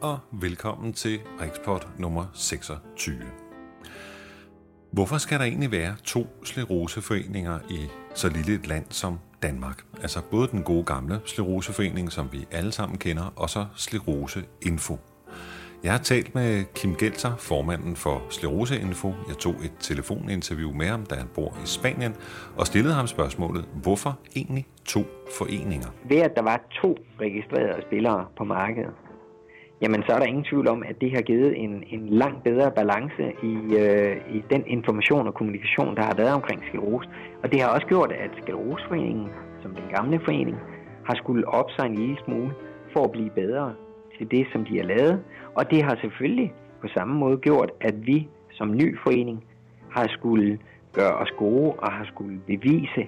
og 0.00 0.18
velkommen 0.32 0.92
til 0.92 1.20
Rikspot 1.40 1.88
nummer 1.98 2.24
26. 2.34 3.16
Hvorfor 4.90 5.18
skal 5.18 5.38
der 5.38 5.44
egentlig 5.44 5.72
være 5.72 5.96
to 6.04 6.26
skleroseforeninger 6.44 7.58
i 7.70 7.88
så 8.14 8.28
lille 8.28 8.54
et 8.54 8.66
land 8.66 8.84
som 8.90 9.18
Danmark? 9.42 9.82
Altså 10.02 10.20
både 10.30 10.48
den 10.48 10.62
gode 10.62 10.84
gamle 10.84 11.20
skleroseforening, 11.24 12.12
som 12.12 12.28
vi 12.32 12.46
alle 12.50 12.72
sammen 12.72 12.98
kender, 12.98 13.32
og 13.36 13.50
så 13.50 13.66
Sklerose 13.76 14.44
Info. 14.62 14.98
Jeg 15.82 15.92
har 15.92 15.98
talt 15.98 16.34
med 16.34 16.64
Kim 16.74 16.94
Gelter, 16.94 17.36
formanden 17.36 17.96
for 17.96 18.22
Sklerose 18.30 18.80
Info. 18.80 19.14
Jeg 19.28 19.36
tog 19.36 19.54
et 19.54 19.72
telefoninterview 19.80 20.72
med 20.72 20.86
ham, 20.86 21.06
da 21.06 21.14
han 21.14 21.28
bor 21.34 21.56
i 21.64 21.66
Spanien, 21.66 22.14
og 22.56 22.66
stillede 22.66 22.94
ham 22.94 23.06
spørgsmålet, 23.06 23.64
hvorfor 23.82 24.18
egentlig 24.36 24.66
to 24.84 25.00
foreninger? 25.38 25.88
Ved 26.08 26.18
at 26.18 26.32
der 26.36 26.42
var 26.42 26.60
to 26.82 26.98
registrerede 27.20 27.82
spillere 27.82 28.26
på 28.36 28.44
markedet, 28.44 28.94
jamen 29.82 30.02
så 30.06 30.12
er 30.12 30.18
der 30.18 30.26
ingen 30.26 30.44
tvivl 30.44 30.68
om, 30.68 30.82
at 30.90 31.00
det 31.00 31.10
har 31.14 31.22
givet 31.22 31.62
en, 31.64 31.84
en 31.90 32.08
langt 32.08 32.44
bedre 32.44 32.70
balance 32.70 33.24
i, 33.42 33.54
øh, 33.82 34.16
i 34.36 34.44
den 34.50 34.62
information 34.66 35.26
og 35.26 35.34
kommunikation, 35.34 35.96
der 35.96 36.02
har 36.02 36.14
været 36.16 36.34
omkring 36.34 36.62
sklerose. 36.68 37.08
Og 37.42 37.52
det 37.52 37.62
har 37.62 37.68
også 37.68 37.86
gjort, 37.86 38.12
at 38.12 38.30
Skleroseforeningen, 38.42 39.28
som 39.62 39.70
den 39.74 39.84
gamle 39.94 40.20
forening, 40.24 40.56
har 41.04 41.14
skulle 41.14 41.48
op 41.48 41.70
sig 41.70 41.86
en 41.86 41.94
lille 41.94 42.18
smule 42.24 42.52
for 42.92 43.04
at 43.04 43.12
blive 43.12 43.30
bedre 43.30 43.74
til 44.18 44.30
det, 44.30 44.46
som 44.52 44.64
de 44.64 44.76
har 44.76 44.84
lavet. 44.84 45.22
Og 45.54 45.70
det 45.70 45.82
har 45.82 45.96
selvfølgelig 46.00 46.52
på 46.80 46.88
samme 46.94 47.14
måde 47.14 47.36
gjort, 47.36 47.70
at 47.80 48.06
vi 48.06 48.28
som 48.50 48.76
ny 48.76 48.98
forening 49.04 49.44
har 49.90 50.06
skulle 50.08 50.58
gøre 50.92 51.14
os 51.14 51.30
gode 51.38 51.72
og 51.72 51.92
har 51.92 52.04
skulle 52.04 52.38
bevise, 52.46 53.02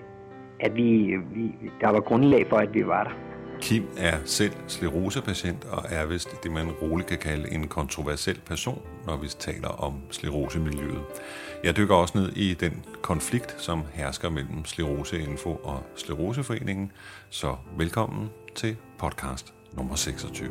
at 0.61 0.77
vi, 0.77 1.17
vi, 1.34 1.55
der 1.81 1.91
var 1.93 2.01
grundlag 2.01 2.47
for, 2.51 2.57
at 2.57 2.75
vi 2.75 2.87
var 2.87 3.05
der. 3.05 3.30
Kim 3.61 3.89
er 3.97 4.19
selv 4.25 4.53
sklerosepatient 4.69 5.64
og 5.64 5.84
er 5.89 6.06
vist 6.06 6.42
det, 6.42 6.53
man 6.53 6.70
roligt 6.70 7.08
kan 7.08 7.19
kalde 7.19 7.53
en 7.53 7.69
kontroversiel 7.69 8.41
person, 8.47 8.83
når 9.06 9.16
vi 9.16 9.28
taler 9.39 9.69
om 9.69 10.00
sklerosemiljøet. 10.11 11.03
Jeg 11.64 11.77
dykker 11.77 11.94
også 11.94 12.19
ned 12.19 12.33
i 12.36 12.55
den 12.55 12.84
konflikt, 13.03 13.55
som 13.58 13.83
hersker 13.92 14.28
mellem 14.28 14.64
Skleroseinfo 14.64 15.50
og 15.50 15.83
Skleroseforeningen, 15.97 16.92
så 17.31 17.56
velkommen 17.77 18.31
til 18.55 18.77
podcast 18.98 19.55
nummer 19.72 19.94
26. 19.94 20.50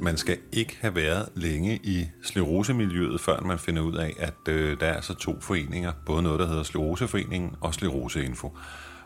man 0.00 0.16
skal 0.16 0.38
ikke 0.52 0.78
have 0.80 0.94
været 0.94 1.28
længe 1.34 1.80
i 1.82 2.06
sklerosemiljøet, 2.22 3.20
før 3.20 3.40
man 3.40 3.58
finder 3.58 3.82
ud 3.82 3.94
af, 3.94 4.14
at 4.18 4.48
øh, 4.48 4.80
der 4.80 4.86
er 4.86 4.94
altså 4.94 5.14
to 5.14 5.40
foreninger, 5.40 5.92
både 6.06 6.22
noget, 6.22 6.40
der 6.40 6.46
hedder 6.46 6.62
Skleroseforeningen 6.62 7.54
og 7.60 7.74
Skleroseinfo. 7.74 8.56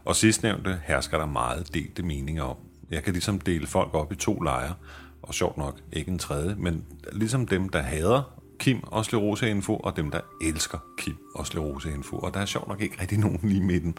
Og 0.04 0.16
sidstnævnte 0.16 0.80
hersker 0.84 1.18
der 1.18 1.26
meget 1.26 1.74
delte 1.74 2.02
meninger 2.02 2.42
om. 2.42 2.56
Jeg 2.90 3.02
kan 3.02 3.12
ligesom 3.12 3.40
dele 3.40 3.66
folk 3.66 3.94
op 3.94 4.12
i 4.12 4.16
to 4.16 4.40
lejre, 4.40 4.74
og 5.22 5.34
sjovt 5.34 5.56
nok 5.56 5.80
ikke 5.92 6.10
en 6.10 6.18
tredje, 6.18 6.54
men 6.58 6.84
ligesom 7.12 7.46
dem, 7.46 7.68
der 7.68 7.82
hader 7.82 8.40
Kim 8.58 8.80
og 8.82 9.04
Skleroseinfo, 9.04 9.76
og 9.76 9.96
dem, 9.96 10.10
der 10.10 10.20
elsker 10.42 10.78
Kim 10.98 11.16
og 11.34 11.46
Skleroseinfo. 11.46 12.18
Og 12.18 12.34
der 12.34 12.40
er 12.40 12.46
sjovt 12.46 12.68
nok 12.68 12.80
ikke 12.80 13.00
rigtig 13.00 13.18
nogen 13.18 13.40
lige 13.42 13.62
midten. 13.62 13.98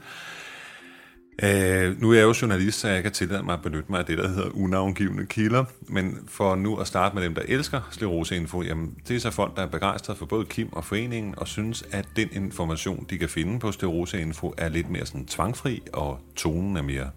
Øh, 1.43 2.01
nu 2.01 2.11
er 2.11 2.15
jeg 2.15 2.23
jo 2.23 2.33
journalist, 2.41 2.79
så 2.79 2.87
jeg 2.87 3.03
kan 3.03 3.11
tillade 3.11 3.43
mig 3.43 3.53
at 3.53 3.61
benytte 3.61 3.91
mig 3.91 3.99
af 3.99 4.05
det, 4.05 4.17
der 4.17 4.27
hedder 4.27 4.49
unavngivende 4.53 5.25
kilder. 5.25 5.65
Men 5.81 6.17
for 6.27 6.55
nu 6.55 6.77
at 6.77 6.87
starte 6.87 7.15
med 7.15 7.23
dem, 7.23 7.35
der 7.35 7.41
elsker 7.47 7.81
skleroseinfo, 7.91 8.61
jamen 8.61 8.95
det 9.07 9.15
er 9.15 9.19
så 9.19 9.31
folk, 9.31 9.55
der 9.55 9.61
er 9.61 9.67
begejstret 9.67 10.17
for 10.17 10.25
både 10.25 10.45
Kim 10.45 10.73
og 10.73 10.85
foreningen, 10.85 11.33
og 11.37 11.47
synes, 11.47 11.83
at 11.91 12.07
den 12.15 12.29
information, 12.31 13.05
de 13.09 13.17
kan 13.17 13.29
finde 13.29 13.59
på 13.59 13.71
skleroseinfo, 13.71 14.53
er 14.57 14.69
lidt 14.69 14.89
mere 14.89 15.05
sådan 15.05 15.25
tvangfri, 15.25 15.81
og 15.93 16.19
tonen 16.35 16.77
er 16.77 16.81
mere 16.81 17.09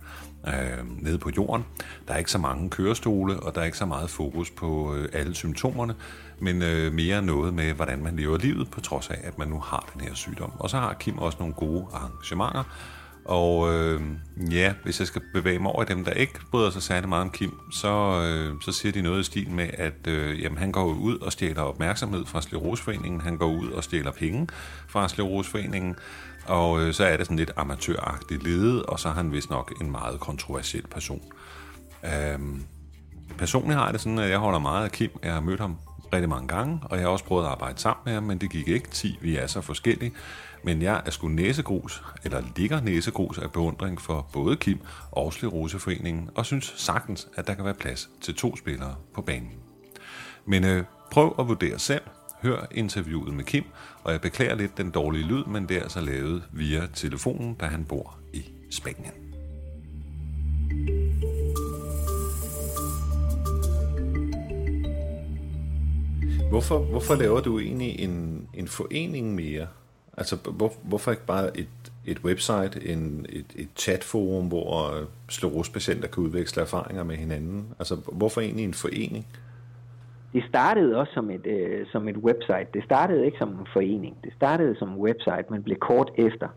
øh, 0.49 1.03
nede 1.03 1.19
på 1.19 1.31
jorden. 1.37 1.65
Der 2.09 2.15
er 2.15 2.19
ikke 2.19 2.31
så 2.31 2.39
mange 2.39 2.71
kørestole, 2.71 3.41
og 3.41 3.55
der 3.55 3.61
er 3.61 3.65
ikke 3.65 3.79
så 3.79 3.87
meget 3.87 4.11
fokus 4.11 4.51
på 4.51 4.95
øh, 4.95 5.09
alle 5.13 5.35
symptomerne, 5.35 5.95
men 6.39 6.63
øh, 6.63 6.93
mere 6.93 7.23
noget 7.23 7.55
med, 7.55 7.73
hvordan 7.73 8.03
man 8.03 8.17
lever 8.17 8.39
livet, 8.39 8.71
på 8.71 8.81
trods 8.81 9.11
af, 9.11 9.19
at 9.25 9.39
man 9.39 9.49
nu 9.49 9.59
har 9.59 9.91
den 9.93 10.01
her 10.01 10.15
sygdom. 10.15 10.53
Og 10.59 10.71
så 10.71 10.77
har 10.77 10.95
Kim 10.95 11.19
også 11.19 11.39
nogle 11.41 11.55
gode 11.55 11.87
arrangementer, 11.93 12.65
og 13.29 13.75
øh, 13.75 14.01
ja, 14.51 14.75
hvis 14.85 14.99
jeg 14.99 15.07
skal 15.07 15.23
bevæge 15.35 15.59
mig 15.59 15.73
over 15.73 15.83
i 15.83 15.87
dem, 15.87 16.05
der 16.05 16.13
ikke 16.13 16.35
bryder 16.51 16.71
sig 16.71 16.83
særlig 16.83 17.09
meget 17.09 17.23
om 17.23 17.31
Kim, 17.31 17.53
så, 17.73 18.23
øh, 18.23 18.55
så 18.63 18.73
siger 18.73 18.93
de 18.93 19.03
noget 19.03 19.21
i 19.21 19.23
stil 19.23 19.51
med, 19.51 19.71
at 19.73 20.07
øh, 20.07 20.43
jamen, 20.43 20.59
han 20.59 20.73
går 20.73 20.85
ud 20.85 21.19
og 21.19 21.33
stjæler 21.33 21.63
opmærksomhed 21.63 22.27
fra 22.27 22.43
Sleroseforeningen, 22.43 23.21
han 23.21 23.37
går 23.37 23.47
ud 23.47 23.71
og 23.71 23.85
stjæler 23.85 24.11
penge 24.11 24.49
fra 24.89 25.09
Sleroseforeningen, 25.09 25.97
og 26.47 26.81
øh, 26.81 26.95
så 26.95 27.05
er 27.05 27.17
det 27.17 27.27
sådan 27.27 27.37
lidt 27.37 27.51
amatøragtigt 27.57 28.43
ledet, 28.43 28.83
og 28.83 29.01
så 29.01 29.09
er 29.09 29.13
han 29.13 29.33
vist 29.33 29.51
nok 29.51 29.73
en 29.81 29.91
meget 29.91 30.21
kontroversiel 30.21 30.87
person. 30.87 31.23
Øh, 32.05 32.39
personligt 33.39 33.79
har 33.79 33.85
jeg 33.85 33.93
det 33.93 34.01
sådan, 34.01 34.19
at 34.19 34.31
jeg 34.31 34.39
holder 34.39 34.59
meget 34.59 34.85
af 34.85 34.93
Kim. 34.93 35.11
Jeg 35.23 35.33
har 35.33 35.41
mødt 35.41 35.61
ham 35.61 35.77
rigtig 36.13 36.29
mange 36.29 36.49
gange, 36.49 36.81
og 36.83 36.97
jeg 36.97 37.05
har 37.05 37.11
også 37.11 37.25
prøvet 37.25 37.45
at 37.45 37.51
arbejde 37.51 37.79
sammen 37.79 38.03
med 38.05 38.15
ham, 38.15 38.23
men 38.23 38.39
det 38.39 38.51
gik 38.51 38.69
ikke 38.69 38.89
10. 38.89 39.19
Vi 39.21 39.37
er 39.37 39.47
så 39.47 39.61
forskellige. 39.61 40.13
Men 40.63 40.83
jeg 40.83 41.03
er 41.07 41.11
sgu 41.11 41.29
næsegrus, 41.29 42.03
eller 42.25 42.43
ligger 42.57 42.81
næsegrus 42.81 43.39
af 43.39 43.53
beundring 43.53 44.01
for 44.01 44.29
både 44.33 44.57
Kim 44.57 44.79
og 45.11 45.33
Roseforeningen, 45.53 46.31
og 46.35 46.47
synes 46.47 46.75
sagtens, 46.77 47.29
at 47.37 47.47
der 47.47 47.55
kan 47.55 47.65
være 47.65 47.75
plads 47.75 48.11
til 48.21 48.35
to 48.35 48.57
spillere 48.57 48.95
på 49.15 49.23
banen. 49.23 49.53
Men 50.47 50.65
øh, 50.65 50.85
prøv 51.11 51.35
at 51.39 51.49
vurdere 51.49 51.79
selv. 51.79 52.03
Hør 52.43 52.67
interviewet 52.71 53.35
med 53.35 53.45
Kim, 53.45 53.65
og 54.05 54.13
jeg 54.13 54.21
beklager 54.21 54.55
lidt 54.55 54.79
den 54.79 54.91
dårlige 54.91 55.25
lyd, 55.25 55.45
men 55.45 55.69
det 55.69 55.77
er 55.77 55.83
altså 55.83 56.01
lavet 56.01 56.43
via 56.53 56.87
telefonen, 56.95 57.55
da 57.55 57.67
han 57.67 57.85
bor 57.85 58.19
i 58.33 58.45
Spanien. 58.71 59.28
Hvorfor, 66.51 66.79
hvorfor 66.79 67.15
laver 67.15 67.41
du 67.41 67.59
egentlig 67.59 68.01
en, 68.01 68.49
en 68.55 68.69
forening 68.69 69.35
mere? 69.35 69.67
Altså, 70.17 70.37
hvor, 70.57 70.73
hvorfor 70.83 71.11
ikke 71.11 71.27
bare 71.27 71.57
et, 71.59 71.69
et 72.07 72.19
website, 72.25 72.89
en, 72.93 73.27
et, 73.29 73.47
et 73.57 73.69
chatforum, 73.77 74.49
hvor 74.49 74.97
øh, 75.01 75.07
sklerosepatienter 75.29 76.09
kan 76.09 76.23
udveksle 76.23 76.63
erfaringer 76.63 77.05
med 77.05 77.17
hinanden? 77.17 77.67
Altså, 77.79 77.97
hvorfor 78.13 78.41
egentlig 78.41 78.65
en 78.65 78.75
forening? 78.75 79.27
Det 80.33 80.45
startede 80.49 80.97
også 80.97 81.13
som 81.13 81.31
et, 81.31 81.47
øh, 81.47 81.87
som 81.93 82.09
et 82.09 82.17
website. 82.17 82.67
Det 82.75 82.85
startede 82.85 83.27
ikke 83.27 83.39
som 83.39 83.49
en 83.49 83.67
forening. 83.73 84.17
Det 84.25 84.33
startede 84.37 84.77
som 84.79 84.89
en 84.89 84.97
website, 84.97 85.45
men 85.51 85.63
blev 85.63 85.77
kort 85.77 86.11
efter 86.19 86.49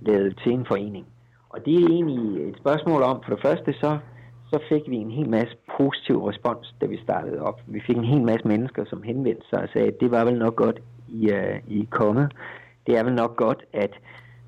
lavet 0.00 0.38
til 0.42 0.52
en 0.52 0.66
forening. 0.66 1.06
Og 1.48 1.64
det 1.64 1.74
er 1.74 1.86
egentlig 1.86 2.48
et 2.48 2.56
spørgsmål 2.58 3.02
om, 3.02 3.22
for 3.24 3.34
det 3.34 3.42
første 3.42 3.72
så, 3.72 3.98
så 4.50 4.60
fik 4.68 4.82
vi 4.90 4.96
en 4.96 5.10
hel 5.10 5.28
masse 5.28 5.56
positiv 5.78 6.24
respons, 6.24 6.74
da 6.80 6.86
vi 6.86 7.02
startede 7.02 7.42
op. 7.42 7.60
Vi 7.66 7.80
fik 7.86 7.96
en 7.96 8.04
hel 8.04 8.22
masse 8.22 8.48
mennesker, 8.48 8.84
som 8.84 9.02
henvendte 9.02 9.46
sig 9.50 9.62
og 9.62 9.68
sagde, 9.72 9.88
at 9.88 10.00
det 10.00 10.10
var 10.10 10.24
vel 10.24 10.38
nok 10.38 10.56
godt, 10.56 10.78
I, 11.08 11.32
uh, 11.32 11.72
I 11.72 11.80
er 11.80 11.86
kommet 11.90 12.32
det 12.86 12.98
er 12.98 13.04
vel 13.04 13.14
nok 13.14 13.36
godt, 13.36 13.64
at 13.72 13.90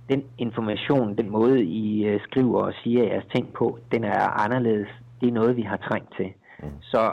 den 0.08 0.24
information, 0.38 1.16
den 1.16 1.30
måde, 1.30 1.64
I 1.64 2.04
øh, 2.06 2.20
skriver 2.20 2.62
og 2.62 2.72
siger 2.82 3.04
jeres 3.04 3.24
ting 3.34 3.52
på, 3.52 3.78
den 3.92 4.04
er 4.04 4.44
anderledes. 4.44 4.88
Det 5.20 5.28
er 5.28 5.32
noget, 5.32 5.56
vi 5.56 5.62
har 5.62 5.76
trængt 5.76 6.16
til. 6.16 6.32
Mm. 6.62 6.68
Så, 6.80 7.12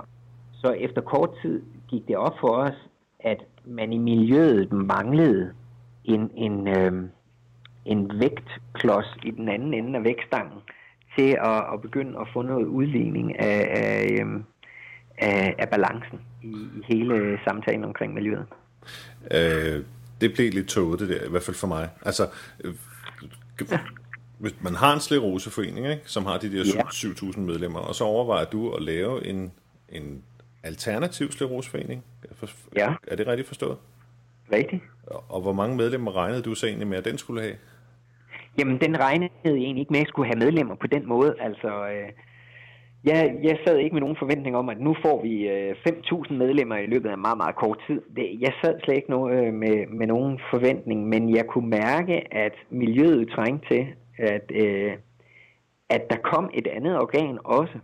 så 0.54 0.72
efter 0.72 1.02
kort 1.02 1.30
tid 1.42 1.62
gik 1.88 2.08
det 2.08 2.18
op 2.18 2.34
for 2.40 2.50
os, 2.50 2.90
at 3.20 3.44
man 3.66 3.94
i 3.94 3.98
miljøet 3.98 4.72
manglede 4.72 5.54
en, 6.04 6.32
en, 6.36 6.68
øh, 6.68 7.10
en 7.86 8.12
vægtklods 8.20 9.18
i 9.24 9.32
den 9.32 9.50
anden 9.50 9.74
ende 9.74 9.98
af 9.98 10.04
vægtstangen 10.04 10.60
til 11.16 11.38
at, 11.42 11.74
at 11.74 11.82
begynde 11.82 12.20
at 12.20 12.28
få 12.34 12.42
noget 12.42 12.66
udligning 12.66 13.40
af, 13.40 13.68
af, 13.72 14.26
øh, 14.26 14.42
af, 15.18 15.56
af 15.58 15.70
balancen 15.70 16.20
i, 16.44 16.48
i 16.48 16.84
hele 16.88 17.40
samtalen 17.44 17.84
omkring 17.84 18.14
miljøet. 18.14 18.46
Øh, 19.32 19.84
det 20.22 20.34
blev 20.34 20.52
lidt 20.52 20.68
tåget, 20.68 21.00
det 21.00 21.10
der, 21.10 21.26
i 21.26 21.30
hvert 21.30 21.44
fald 21.44 21.56
for 21.56 21.68
mig. 21.68 21.90
Altså, 22.06 22.28
øh, 22.64 22.74
hvis 24.40 24.56
man 24.62 24.76
har 24.76 24.94
en 24.94 25.00
skleroseforening, 25.00 25.88
ikke, 25.88 26.02
som 26.06 26.26
har 26.26 26.38
de 26.38 26.52
der 26.52 26.64
ja. 26.76 26.82
7.000 26.82 27.40
medlemmer, 27.40 27.80
og 27.80 27.96
så 27.96 28.04
overvejer 28.04 28.46
du 28.46 28.72
at 28.72 28.82
lave 28.82 29.26
en, 29.26 29.52
en 29.90 30.24
alternativ 30.64 31.32
skleroseforening. 31.32 32.04
Ja. 32.76 32.94
Er 33.08 33.16
det 33.16 33.28
rigtigt 33.28 33.48
forstået? 33.48 33.78
Rigtigt. 34.52 34.84
Og, 35.08 35.24
og 35.30 35.42
hvor 35.42 35.54
mange 35.54 35.76
medlemmer 35.76 36.16
regnede 36.16 36.42
du 36.42 36.56
så 36.56 36.68
egentlig 36.68 36.88
med, 36.88 36.98
at 36.98 37.06
den 37.06 37.18
skulle 37.18 37.42
have? 37.42 37.56
Jamen, 38.58 38.78
den 38.82 39.00
regnede 39.00 39.30
egentlig 39.44 39.80
ikke 39.80 39.94
med, 39.94 40.00
at 40.00 40.04
jeg 40.04 40.08
skulle 40.08 40.28
have 40.28 40.40
medlemmer 40.40 40.76
på 40.76 40.88
den 40.88 41.08
måde. 41.08 41.36
Altså, 41.40 41.88
øh, 41.88 42.10
jeg, 43.04 43.36
jeg 43.44 43.58
sad 43.66 43.78
ikke 43.78 43.94
med 43.94 44.02
nogen 44.02 44.18
forventning 44.20 44.56
om, 44.58 44.70
at 44.70 44.80
nu 44.80 44.96
får 45.06 45.22
vi 45.22 45.48
øh, 45.48 45.76
5.000 45.90 46.34
medlemmer 46.34 46.78
i 46.78 46.86
løbet 46.86 47.10
af 47.10 47.18
meget, 47.18 47.38
meget 47.38 47.56
kort 47.56 47.80
tid. 47.88 48.02
Det, 48.16 48.38
jeg 48.40 48.54
sad 48.62 48.76
slet 48.84 48.96
ikke 48.96 49.10
no, 49.10 49.30
øh, 49.30 49.54
med, 49.54 49.88
med 49.88 50.08
nogen 50.08 50.40
forventning, 50.50 51.08
men 51.08 51.36
jeg 51.36 51.48
kunne 51.48 51.70
mærke, 51.70 52.34
at 52.34 52.54
miljøet 52.70 53.30
trængte 53.30 53.68
til, 53.72 53.88
at, 54.18 54.52
øh, 54.54 54.94
at 55.90 56.10
der 56.10 56.18
kom 56.18 56.50
et 56.54 56.68
andet 56.68 56.98
organ 56.98 57.38
også. 57.44 57.78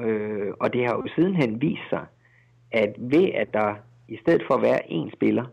Øh, 0.00 0.52
og 0.60 0.72
det 0.72 0.86
har 0.86 0.94
jo 0.94 1.04
sidenhen 1.14 1.60
vist 1.60 1.88
sig, 1.90 2.04
at 2.72 2.94
ved 2.98 3.28
at 3.34 3.48
der 3.52 3.74
i 4.08 4.16
stedet 4.22 4.42
for 4.46 4.54
at 4.54 4.62
være 4.62 4.80
én 4.90 5.16
spiller, 5.16 5.44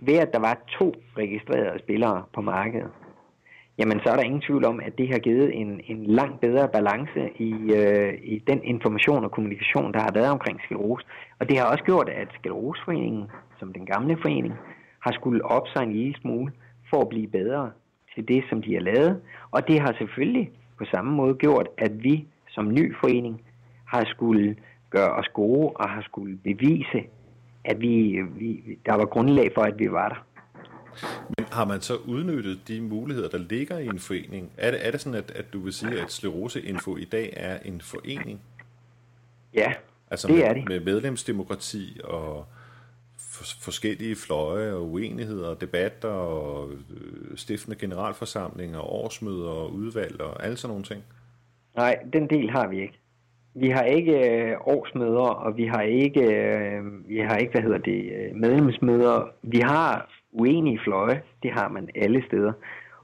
ved 0.00 0.14
at 0.14 0.32
der 0.32 0.38
var 0.38 0.58
to 0.78 0.94
registrerede 1.16 1.78
spillere 1.78 2.22
på 2.34 2.40
markedet, 2.40 2.90
jamen 3.82 4.00
så 4.04 4.08
er 4.10 4.16
der 4.16 4.22
ingen 4.22 4.40
tvivl 4.40 4.64
om, 4.64 4.80
at 4.86 4.98
det 4.98 5.08
har 5.12 5.18
givet 5.18 5.60
en, 5.60 5.80
en 5.86 6.06
langt 6.06 6.40
bedre 6.40 6.68
balance 6.68 7.20
i, 7.48 7.52
øh, 7.80 8.12
i 8.22 8.38
den 8.46 8.60
information 8.64 9.24
og 9.24 9.30
kommunikation, 9.30 9.92
der 9.92 10.00
har 10.00 10.12
været 10.14 10.30
omkring 10.30 10.60
sklerose. 10.64 11.06
Og 11.38 11.48
det 11.48 11.58
har 11.58 11.66
også 11.66 11.84
gjort, 11.84 12.08
at 12.08 12.28
Skleroseforeningen, 12.38 13.24
som 13.58 13.72
den 13.72 13.86
gamle 13.86 14.16
forening, 14.22 14.54
har 15.00 15.12
skulle 15.12 15.44
op 15.44 15.66
sig 15.68 15.82
en 15.82 15.92
lille 15.92 16.14
smule 16.20 16.52
for 16.90 17.00
at 17.00 17.08
blive 17.08 17.26
bedre 17.26 17.70
til 18.14 18.28
det, 18.28 18.44
som 18.48 18.62
de 18.62 18.72
har 18.74 18.80
lavet. 18.80 19.20
Og 19.50 19.68
det 19.68 19.80
har 19.80 19.92
selvfølgelig 19.98 20.50
på 20.78 20.84
samme 20.84 21.12
måde 21.12 21.34
gjort, 21.34 21.68
at 21.78 22.04
vi 22.04 22.26
som 22.48 22.74
ny 22.74 22.96
forening 23.00 23.42
har 23.84 24.04
skulle 24.04 24.56
gøre 24.90 25.10
os 25.10 25.28
gode 25.34 25.68
og 25.68 25.88
har 25.88 26.02
skulle 26.02 26.36
bevise, 26.36 27.00
at 27.64 27.80
vi, 27.80 28.22
vi, 28.38 28.78
der 28.86 28.94
var 28.94 29.04
grundlag 29.04 29.50
for, 29.54 29.62
at 29.62 29.78
vi 29.78 29.92
var 29.92 30.08
der. 30.08 30.31
Men 31.38 31.46
har 31.52 31.64
man 31.64 31.80
så 31.80 31.96
udnyttet 31.96 32.68
de 32.68 32.80
muligheder, 32.80 33.28
der 33.28 33.38
ligger 33.38 33.78
i 33.78 33.86
en 33.86 33.98
forening? 33.98 34.52
Er 34.56 34.70
det, 34.70 34.86
er 34.86 34.90
det 34.90 35.00
sådan, 35.00 35.18
at, 35.18 35.30
at 35.30 35.52
du 35.52 35.60
vil 35.60 35.72
sige, 35.72 36.00
at 36.00 36.12
Skleroseinfo 36.12 36.96
i 36.96 37.04
dag 37.04 37.32
er 37.36 37.58
en 37.64 37.80
forening? 37.80 38.40
Ja, 39.54 39.72
altså 40.10 40.28
det 40.28 40.36
med, 40.36 40.44
er 40.44 40.52
det. 40.52 40.68
Med 40.68 40.80
medlemsdemokrati 40.80 42.00
og 42.04 42.46
for, 43.18 43.44
forskellige 43.64 44.16
fløje 44.16 44.72
og 44.72 44.90
uenigheder 44.90 45.48
og 45.48 45.60
debatter 45.60 46.08
og 46.08 46.70
øh, 46.70 47.36
stiftende 47.36 47.76
generalforsamlinger, 47.76 48.80
årsmøder 48.80 49.50
og 49.50 49.72
udvalg 49.72 50.20
og 50.20 50.44
alle 50.44 50.56
sådan 50.56 50.70
nogle 50.70 50.84
ting? 50.84 51.02
Nej, 51.76 51.98
den 52.12 52.30
del 52.30 52.50
har 52.50 52.68
vi 52.68 52.80
ikke. 52.80 52.98
Vi 53.54 53.68
har 53.70 53.82
ikke 53.82 54.30
øh, 54.30 54.56
årsmøder, 54.60 55.28
og 55.28 55.56
vi 55.56 55.66
har 55.66 55.82
ikke, 55.82 56.20
øh, 56.20 57.08
vi 57.08 57.18
har 57.18 57.36
ikke 57.36 57.52
hvad 57.52 57.62
hedder 57.62 57.78
det, 57.78 58.12
medlemsmøder. 58.36 59.28
Vi 59.42 59.60
har 59.60 60.10
uenige 60.32 60.80
fløje, 60.84 61.22
det 61.42 61.50
har 61.52 61.68
man 61.68 61.88
alle 61.94 62.24
steder. 62.26 62.52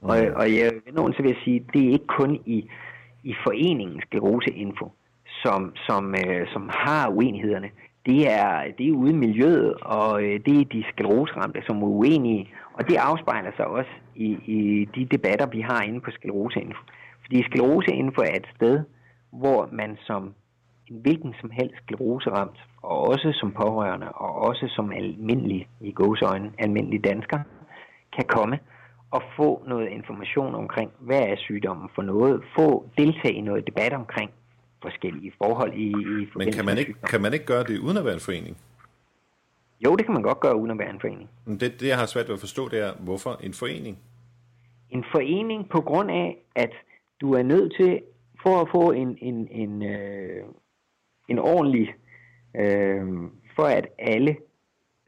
Og, 0.01 0.17
og 0.35 0.55
jeg 0.55 0.71
vil 0.85 1.13
så 1.15 1.21
vil 1.21 1.29
jeg 1.29 1.41
sige, 1.43 1.65
det 1.73 1.87
er 1.87 1.91
ikke 1.91 2.07
kun 2.07 2.35
i, 2.45 2.69
i 3.23 3.33
foreningens 3.43 4.03
skleroseinfo, 4.03 4.91
som, 5.43 5.73
som, 5.75 6.15
øh, 6.15 6.47
som 6.53 6.69
har 6.73 7.09
uenighederne. 7.09 7.69
Det 8.05 8.31
er, 8.31 8.63
det 8.77 8.87
er 8.87 8.91
ude 8.91 9.11
i 9.11 9.15
miljøet, 9.15 9.73
og 9.73 10.23
øh, 10.23 10.39
det 10.45 10.61
er 10.61 10.65
de 10.65 10.83
skleroseramte, 10.91 11.61
som 11.67 11.83
er 11.83 11.87
uenige. 11.87 12.53
Og 12.73 12.89
det 12.89 12.95
afspejler 12.95 13.51
sig 13.55 13.67
også 13.67 13.91
i, 14.15 14.29
i 14.45 14.87
de 14.95 15.05
debatter, 15.05 15.45
vi 15.45 15.61
har 15.61 15.81
inde 15.81 16.01
på 16.01 16.11
skleroseinfo. 16.11 16.81
Fordi 17.21 17.43
skleroseinfo 17.43 18.21
er 18.21 18.35
et 18.35 18.47
sted, 18.55 18.83
hvor 19.31 19.69
man 19.71 19.97
som 20.01 20.33
hvilken 20.89 21.33
som 21.41 21.49
helst 21.49 21.75
skleroseramt, 21.83 22.59
og 22.81 22.97
også 23.07 23.31
som 23.33 23.51
pårørende, 23.51 24.09
og 24.11 24.35
også 24.35 24.67
som 24.75 24.91
almindelig, 24.91 25.67
i 25.81 25.91
gåsøjne, 25.91 26.51
almindelig 26.57 27.03
dansker, 27.03 27.39
kan 28.15 28.25
komme 28.27 28.59
og 29.11 29.23
få 29.35 29.63
noget 29.67 29.89
information 29.89 30.55
omkring, 30.55 30.91
hvad 30.99 31.21
er 31.21 31.35
sygdommen 31.37 31.89
for 31.95 32.01
noget, 32.01 32.43
få 32.55 32.89
deltage 32.97 33.33
i 33.33 33.41
noget 33.41 33.67
debat 33.67 33.93
omkring 33.93 34.31
forskellige 34.81 35.31
forhold 35.37 35.73
i, 35.73 35.87
i 35.87 36.27
Men 36.35 36.53
kan 36.53 36.65
man, 36.65 36.77
ikke, 36.77 36.93
kan 36.93 37.21
man 37.21 37.33
ikke 37.33 37.45
gøre 37.45 37.63
det 37.63 37.79
uden 37.79 37.97
at 37.97 38.05
være 38.05 38.13
en 38.13 38.19
forening? 38.19 38.57
Jo, 39.85 39.95
det 39.95 40.05
kan 40.05 40.13
man 40.13 40.23
godt 40.23 40.39
gøre 40.39 40.55
uden 40.55 40.71
at 40.71 40.79
være 40.79 40.89
en 40.89 40.99
forening. 40.99 41.29
Men 41.45 41.59
det, 41.59 41.79
det 41.79 41.87
jeg 41.87 41.97
har 41.97 42.05
svært 42.05 42.27
ved 42.27 42.33
at 42.33 42.39
forstå, 42.39 42.69
det 42.69 42.79
er, 42.79 42.93
hvorfor 42.99 43.39
en 43.43 43.53
forening? 43.53 43.97
En 44.89 45.05
forening 45.11 45.69
på 45.69 45.81
grund 45.81 46.11
af, 46.11 46.37
at 46.55 46.71
du 47.21 47.33
er 47.33 47.43
nødt 47.43 47.73
til, 47.79 48.01
for 48.43 48.61
at 48.61 48.67
få 48.71 48.91
en, 48.91 49.17
en, 49.21 49.47
en, 49.51 49.83
øh, 49.83 50.43
en 51.29 51.39
ordentlig, 51.39 51.93
øh, 52.55 53.03
for 53.55 53.63
at 53.63 53.87
alle 53.99 54.35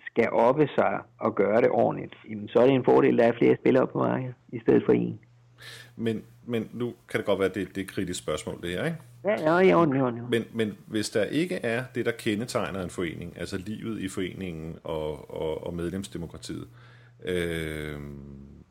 skal 0.06 0.30
oppe 0.30 0.68
sig 0.76 1.00
og 1.20 1.36
gøre 1.36 1.62
det 1.62 1.70
ordentligt, 1.70 2.16
jamen, 2.30 2.48
så 2.48 2.60
er 2.60 2.66
det 2.66 2.76
en 2.76 2.86
fordel, 2.86 3.14
at 3.14 3.20
der 3.20 3.32
er 3.32 3.38
flere 3.38 3.58
spillere 3.62 3.88
på 3.88 3.98
markedet, 3.98 4.36
i 4.54 4.60
stedet 4.60 4.84
for 4.86 4.94
en. 4.94 5.20
Men, 5.96 6.24
men 6.46 6.70
nu 6.74 6.94
kan 7.10 7.18
det 7.18 7.26
godt 7.26 7.40
være, 7.40 7.50
at 7.50 7.56
det, 7.56 7.68
det 7.68 7.78
er 7.78 7.86
et 7.86 7.92
kritisk 7.92 8.20
spørgsmål, 8.20 8.62
det 8.62 8.70
her, 8.70 8.86
ikke? 8.86 8.98
Ja, 9.26 9.42
ja, 9.42 9.58
jo, 9.58 9.94
jo, 9.96 10.06
jo. 10.06 10.28
Men, 10.30 10.44
men 10.54 10.78
hvis 10.88 11.10
der 11.10 11.24
ikke 11.24 11.56
er 11.56 11.84
det, 11.96 12.06
der 12.06 12.12
kendetegner 12.12 12.84
en 12.84 12.90
forening, 12.90 13.40
altså 13.40 13.58
livet 13.58 14.02
i 14.02 14.08
foreningen 14.08 14.78
og, 14.84 15.32
og, 15.42 15.68
og 15.68 15.74
medlemsdemokratiet, 15.74 16.68
øh, 17.26 18.00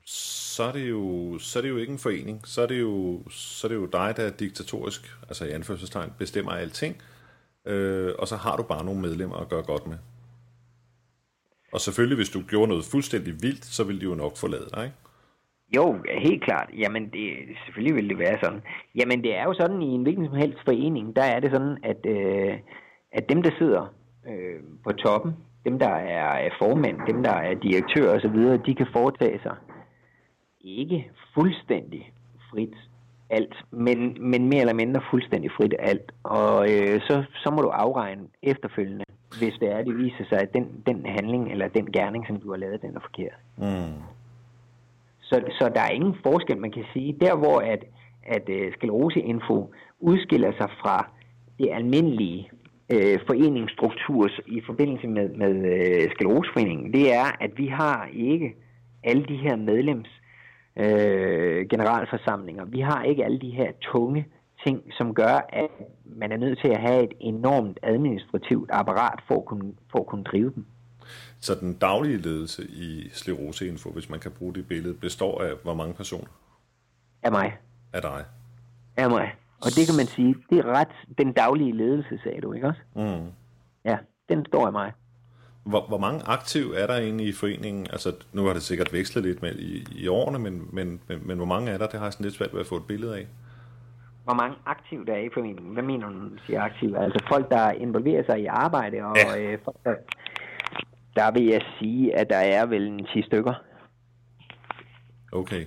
så 0.07 0.63
er, 0.63 0.73
det 0.73 0.91
jo, 0.91 1.39
så 1.39 1.59
er 1.59 1.63
det 1.63 1.69
jo 1.69 1.77
ikke 1.77 1.93
en 1.93 1.99
forening. 1.99 2.47
Så 2.47 2.63
er 2.63 2.67
det 2.67 2.81
jo, 2.81 3.23
så 3.31 3.67
er 3.67 3.69
det 3.69 3.77
jo 3.77 3.87
dig, 3.87 4.15
der 4.17 4.23
er 4.23 4.31
diktatorisk, 4.31 5.17
altså 5.29 5.45
i 5.45 5.51
anførselstegn, 5.51 6.13
bestemmer 6.19 6.53
alting, 6.53 6.97
øh, 7.67 8.13
og 8.19 8.29
så 8.29 8.37
har 8.37 8.57
du 8.57 8.63
bare 8.63 8.85
nogle 8.85 9.01
medlemmer 9.01 9.37
at 9.37 9.49
gøre 9.49 9.63
godt 9.63 9.87
med. 9.87 9.99
Og 11.73 11.81
selvfølgelig, 11.81 12.17
hvis 12.17 12.31
du 12.31 12.41
gjorde 12.49 12.69
noget 12.69 12.85
fuldstændig 12.85 13.33
vildt, 13.43 13.65
så 13.65 13.85
ville 13.85 14.01
de 14.01 14.07
jo 14.07 14.15
nok 14.15 14.37
forlade 14.37 14.69
dig, 14.75 14.85
ikke? 14.85 14.97
Jo, 15.77 15.99
helt 16.19 16.45
klart. 16.45 16.71
Jamen, 16.79 17.03
det, 17.11 17.27
selvfølgelig 17.65 17.97
vil 17.97 18.09
det 18.09 18.19
være 18.19 18.39
sådan. 18.43 18.63
Jamen, 18.95 19.23
det 19.23 19.37
er 19.37 19.45
jo 19.45 19.55
sådan, 19.55 19.83
i 19.83 19.87
en 19.87 20.03
hvilken 20.03 20.27
som 20.27 20.35
helst 20.35 20.59
forening, 20.65 21.17
der 21.17 21.23
er 21.23 21.41
det 21.41 21.51
sådan, 21.51 21.79
at, 21.83 22.07
øh, 22.07 22.59
at 23.13 23.29
dem, 23.29 23.43
der 23.43 23.51
sidder 23.59 23.95
øh, 24.29 24.61
på 24.85 24.93
toppen, 24.93 25.33
dem, 25.65 25.79
der 25.79 25.95
er 25.95 26.51
formænd, 26.59 26.99
dem, 27.07 27.23
der 27.23 27.33
er 27.33 27.55
direktør 27.55 28.15
osv., 28.15 28.39
de 28.67 28.75
kan 28.75 28.87
foretage 28.93 29.41
sig 29.43 29.57
ikke 30.61 31.11
fuldstændig 31.35 32.13
frit 32.51 32.75
alt, 33.31 33.55
men, 33.71 34.17
men 34.21 34.49
mere 34.49 34.61
eller 34.61 34.75
mindre 34.75 35.01
fuldstændig 35.11 35.51
frit 35.57 35.75
alt. 35.79 36.13
Og 36.23 36.73
øh, 36.73 37.01
så, 37.01 37.25
så 37.35 37.51
må 37.51 37.63
du 37.63 37.69
afregne 37.69 38.23
efterfølgende, 38.43 39.05
hvis 39.39 39.55
det 39.61 39.73
er, 39.73 39.83
det 39.83 39.97
viser 39.97 40.25
sig, 40.29 40.39
at 40.39 40.53
den, 40.55 40.83
den 40.87 41.07
handling 41.07 41.53
eller 41.53 41.69
den 41.69 41.93
gerning, 41.93 42.27
som 42.27 42.41
du 42.41 42.51
har 42.51 42.57
lavet, 42.57 42.83
den 42.83 42.97
er 42.97 43.01
forkert. 43.01 43.39
Mm. 43.57 44.03
Så, 45.21 45.43
så 45.59 45.71
der 45.75 45.81
er 45.81 45.91
ingen 45.91 46.17
forskel, 46.23 46.59
man 46.59 46.73
kan 46.73 46.85
sige. 46.93 47.17
Der 47.21 47.37
hvor 47.37 47.59
at, 47.61 47.85
at 48.27 48.49
uh, 48.49 48.73
skleroseinfo 48.73 49.71
udskiller 50.01 50.53
sig 50.53 50.71
fra 50.83 51.11
det 51.59 51.69
almindelige 51.73 52.51
øh, 52.93 53.19
foreningsstruktur 53.27 54.29
i 54.47 54.61
forbindelse 54.67 55.09
med, 55.09 55.29
med 55.29 55.55
øh, 55.75 56.11
skleroseforeningen, 56.11 56.93
det 56.93 57.15
er, 57.15 57.37
at 57.41 57.51
vi 57.57 57.67
har 57.67 58.09
ikke 58.13 58.55
alle 59.05 59.25
de 59.25 59.37
her 59.37 59.57
medlems 59.57 60.09
øh, 60.77 61.67
generalforsamlinger. 61.69 62.65
Vi 62.65 62.81
har 62.81 63.03
ikke 63.03 63.25
alle 63.25 63.39
de 63.39 63.51
her 63.51 63.73
tunge 63.81 64.27
ting, 64.65 64.83
som 64.93 65.15
gør, 65.15 65.47
at 65.49 65.71
man 66.05 66.33
er 66.33 66.37
nødt 66.37 66.59
til 66.61 66.69
at 66.69 66.81
have 66.81 67.05
et 67.05 67.13
enormt 67.21 67.79
administrativt 67.83 68.71
apparat 68.73 69.21
for 69.29 69.37
at 69.37 69.45
kunne, 69.45 69.73
for 69.91 69.99
at 69.99 70.07
kunne 70.07 70.25
drive 70.25 70.53
dem. 70.55 70.67
Så 71.41 71.55
den 71.55 71.75
daglige 71.75 72.17
ledelse 72.17 72.63
i 72.63 73.09
Skleroseinfo, 73.13 73.91
hvis 73.91 74.11
man 74.11 74.21
kan 74.21 74.31
bruge 74.31 74.55
det 74.55 74.69
billede, 74.69 74.95
består 74.95 75.43
af 75.43 75.53
hvor 75.63 75.75
mange 75.75 75.95
personer? 75.95 76.29
Af 77.23 77.33
mig. 77.33 77.57
Af 77.93 78.03
dig? 78.03 78.25
Af 78.97 79.11
mig. 79.11 79.35
Og 79.61 79.71
det 79.77 79.87
kan 79.87 79.97
man 79.97 80.07
sige, 80.07 80.35
det 80.51 80.59
er 80.59 80.67
ret 80.67 80.95
den 81.19 81.33
daglige 81.33 81.73
ledelse, 81.73 82.21
sagde 82.23 82.41
du, 82.41 82.53
ikke 82.53 82.67
også? 82.67 82.81
Mm. 82.97 83.33
Ja, 83.85 83.99
den 84.29 84.47
står 84.47 84.67
af 84.67 84.73
mig. 84.73 84.93
Hvor, 85.65 85.87
hvor 85.89 85.99
mange 85.99 86.23
aktiv 86.27 86.73
er 86.77 86.87
der 86.87 86.97
egentlig 86.97 87.27
i 87.27 87.33
foreningen? 87.33 87.87
Altså, 87.91 88.15
nu 88.33 88.45
har 88.45 88.53
det 88.53 88.63
sikkert 88.63 88.93
vekslet 88.93 89.25
lidt 89.25 89.43
med 89.43 89.55
i, 89.55 89.87
i 89.97 90.09
årene, 90.09 90.39
men, 90.39 90.69
men, 90.73 91.01
men, 91.09 91.27
men 91.27 91.37
hvor 91.37 91.47
mange 91.47 91.71
er 91.71 91.79
der? 91.79 91.87
Det 91.87 91.99
har 91.99 92.07
jeg 92.07 92.13
sådan 92.13 92.25
lidt 92.25 92.35
svært 92.35 92.53
ved 92.53 92.61
at 92.61 92.67
få 92.67 92.77
et 92.77 92.87
billede 92.87 93.17
af. 93.17 93.27
Hvor 94.25 94.35
mange 94.35 94.57
aktive 94.67 95.05
der 95.05 95.13
er 95.13 95.21
i 95.21 95.31
foreningen? 95.35 95.73
Hvad 95.73 95.83
mener 95.83 96.09
du, 96.09 96.13
når 96.13 96.29
du 96.29 96.39
siger 96.47 96.63
aktive? 96.63 96.99
Altså 96.99 97.25
folk, 97.29 97.51
der 97.51 97.71
involverer 97.71 98.25
sig 98.25 98.41
i 98.41 98.47
arbejde, 98.47 99.05
og 99.05 99.17
ja. 99.17 99.41
øh, 99.41 99.59
folk, 99.65 99.77
der, 99.85 99.95
der 101.17 101.31
vil 101.31 101.45
jeg 101.45 101.63
sige, 101.79 102.19
at 102.19 102.31
der 102.31 102.37
er 102.37 102.67
vel 102.67 102.87
en 102.87 103.07
10 103.07 103.23
stykker. 103.23 103.55
Okay. 105.33 105.67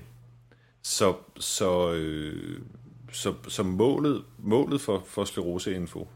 Så, 0.81 1.13
så, 1.39 1.93
øh, 1.93 2.61
så, 3.11 3.33
så 3.47 3.63
målet, 3.63 4.23
målet 4.37 4.81
for, 4.81 5.03
for 5.05 5.23
skleroseinfo, 5.23 6.07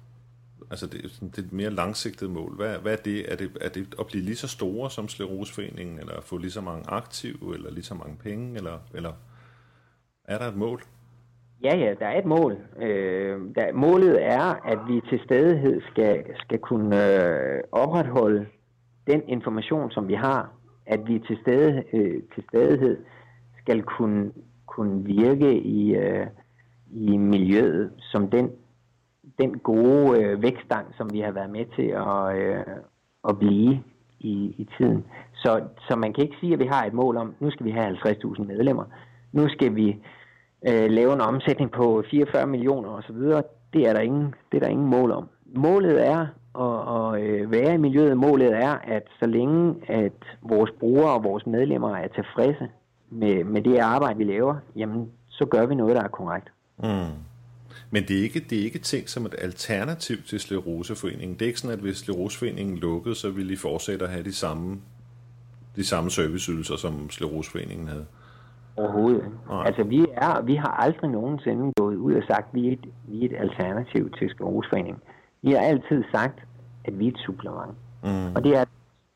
altså 0.69 0.87
det, 0.87 1.01
det 1.21 1.37
er 1.37 1.41
et 1.41 1.53
mere 1.53 1.69
langsigtet 1.69 2.29
mål. 2.29 2.55
Hvad, 2.55 2.77
hvad 2.77 2.91
er 2.91 3.01
det? 3.05 3.31
Er, 3.31 3.35
det? 3.35 3.57
er 3.61 3.69
det 3.69 3.95
at 3.99 4.07
blive 4.07 4.23
lige 4.23 4.35
så 4.35 4.47
store 4.47 4.91
som 4.91 5.07
Sleroseforeningen, 5.07 5.99
eller 5.99 6.21
få 6.21 6.37
lige 6.37 6.51
så 6.51 6.61
mange 6.61 6.83
aktive, 6.89 7.53
eller 7.53 7.71
lige 7.71 7.83
så 7.83 7.95
mange 7.95 8.17
penge, 8.17 8.55
eller, 8.57 8.79
eller 8.93 9.13
er 10.25 10.37
der 10.37 10.45
et 10.45 10.55
mål? 10.55 10.81
Ja, 11.63 11.75
ja, 11.75 11.93
der 11.99 12.07
er 12.07 12.19
et 12.19 12.25
mål. 12.25 12.57
Øh, 12.81 13.41
der, 13.55 13.73
målet 13.73 14.23
er, 14.23 14.65
at 14.65 14.79
vi 14.87 15.01
til 15.09 15.19
stadighed 15.25 15.81
skal, 15.91 16.23
skal 16.35 16.59
kunne 16.59 17.15
øh, 17.15 17.63
opretholde 17.71 18.45
den 19.07 19.21
information, 19.27 19.91
som 19.91 20.07
vi 20.07 20.13
har, 20.13 20.51
at 20.85 20.99
vi 21.07 21.19
til, 21.19 21.37
stede, 21.41 21.83
øh, 21.93 22.21
til 22.35 22.43
stadighed 22.49 22.97
skal 23.61 23.83
kunne, 23.83 24.31
kunne 24.65 25.03
virke 25.03 25.59
i, 25.59 25.95
øh, 25.95 26.27
i 26.91 27.17
miljøet 27.17 27.91
som 27.99 28.29
den, 28.29 28.51
den 29.39 29.59
gode 29.59 30.19
øh, 30.19 30.41
vækstang, 30.41 30.87
som 30.97 31.13
vi 31.13 31.19
har 31.19 31.31
været 31.31 31.49
med 31.49 31.65
til 31.75 31.87
at, 31.87 32.37
øh, 32.37 32.63
at 33.29 33.39
blive 33.39 33.83
i, 34.19 34.33
i 34.57 34.67
tiden. 34.77 35.05
Så, 35.33 35.61
så 35.87 35.95
man 35.95 36.13
kan 36.13 36.23
ikke 36.23 36.37
sige, 36.39 36.53
at 36.53 36.59
vi 36.59 36.65
har 36.65 36.85
et 36.85 36.93
mål 36.93 37.17
om, 37.17 37.35
nu 37.39 37.51
skal 37.51 37.65
vi 37.65 37.71
have 37.71 37.97
50.000 37.97 38.43
medlemmer, 38.43 38.83
nu 39.31 39.49
skal 39.49 39.75
vi 39.75 39.87
øh, 40.67 40.89
lave 40.89 41.13
en 41.13 41.21
omsætning 41.21 41.71
på 41.71 42.03
44 42.11 42.47
millioner 42.47 42.89
osv., 42.89 43.15
det 43.73 43.87
er 43.89 43.93
der 43.93 43.99
ingen, 43.99 44.35
det 44.51 44.57
er 44.57 44.61
der 44.61 44.67
ingen 44.67 44.87
mål 44.87 45.11
om. 45.11 45.29
målet 45.45 46.07
er 46.07 46.27
at, 46.59 46.79
at 46.95 47.23
øh, 47.23 47.51
være 47.51 47.73
i 47.73 47.77
miljøet. 47.77 48.17
Målet 48.17 48.57
er, 48.57 48.71
at 48.83 49.03
så 49.19 49.25
længe 49.25 49.75
at 49.87 50.13
vores 50.41 50.71
brugere 50.79 51.13
og 51.13 51.23
vores 51.23 51.45
medlemmer 51.45 51.95
er 51.95 52.07
tilfredse 52.07 52.69
med, 53.09 53.43
med 53.43 53.61
det 53.61 53.77
arbejde, 53.77 54.17
vi 54.17 54.23
laver, 54.23 54.55
jamen, 54.75 55.11
så 55.29 55.45
gør 55.45 55.65
vi 55.65 55.75
noget, 55.75 55.95
der 55.95 56.03
er 56.03 56.07
korrekt. 56.07 56.47
Mm. 56.77 57.26
Men 57.91 58.03
det 58.03 58.17
er, 58.17 58.21
ikke, 58.21 58.39
det 58.39 58.59
er 58.59 58.63
ikke 58.63 58.79
tænkt 58.79 59.09
som 59.09 59.25
et 59.25 59.35
alternativ 59.37 60.17
til 60.23 60.39
Sleroseforeningen. 60.39 61.33
Det 61.33 61.41
er 61.41 61.47
ikke 61.47 61.59
sådan, 61.59 61.77
at 61.77 61.83
hvis 61.83 61.97
Sleroseforeningen 61.97 62.77
lukkede, 62.77 63.15
så 63.15 63.29
ville 63.31 63.53
I 63.53 63.55
fortsætte 63.55 64.05
at 64.05 64.11
have 64.11 64.23
de 64.23 64.33
samme, 64.33 64.81
de 65.75 65.85
samme 65.85 66.11
serviceydelser, 66.11 66.75
som 66.75 67.09
Sleroseforeningen 67.09 67.87
havde? 67.87 68.05
Overhovedet. 68.75 69.25
Nej. 69.49 69.65
Altså, 69.65 69.83
vi, 69.83 70.05
er, 70.13 70.41
vi 70.41 70.55
har 70.55 70.67
aldrig 70.67 71.09
nogensinde 71.11 71.73
gået 71.75 71.95
ud 71.95 72.13
og 72.13 72.23
sagt, 72.27 72.47
at 72.47 72.53
vi 72.53 72.67
er 72.67 72.71
et, 72.71 72.85
vi 73.07 73.25
er 73.25 73.29
et 73.29 73.35
alternativ 73.39 74.11
til 74.17 74.29
Skleroseforeningen. 74.29 75.01
Vi 75.41 75.51
har 75.51 75.59
altid 75.59 76.03
sagt, 76.11 76.39
at 76.85 76.99
vi 76.99 77.07
er 77.07 77.11
et 77.11 77.19
supplement. 77.25 77.75
Mm. 78.03 78.35
Og 78.35 78.43
det 78.43 78.57
er, 78.57 78.65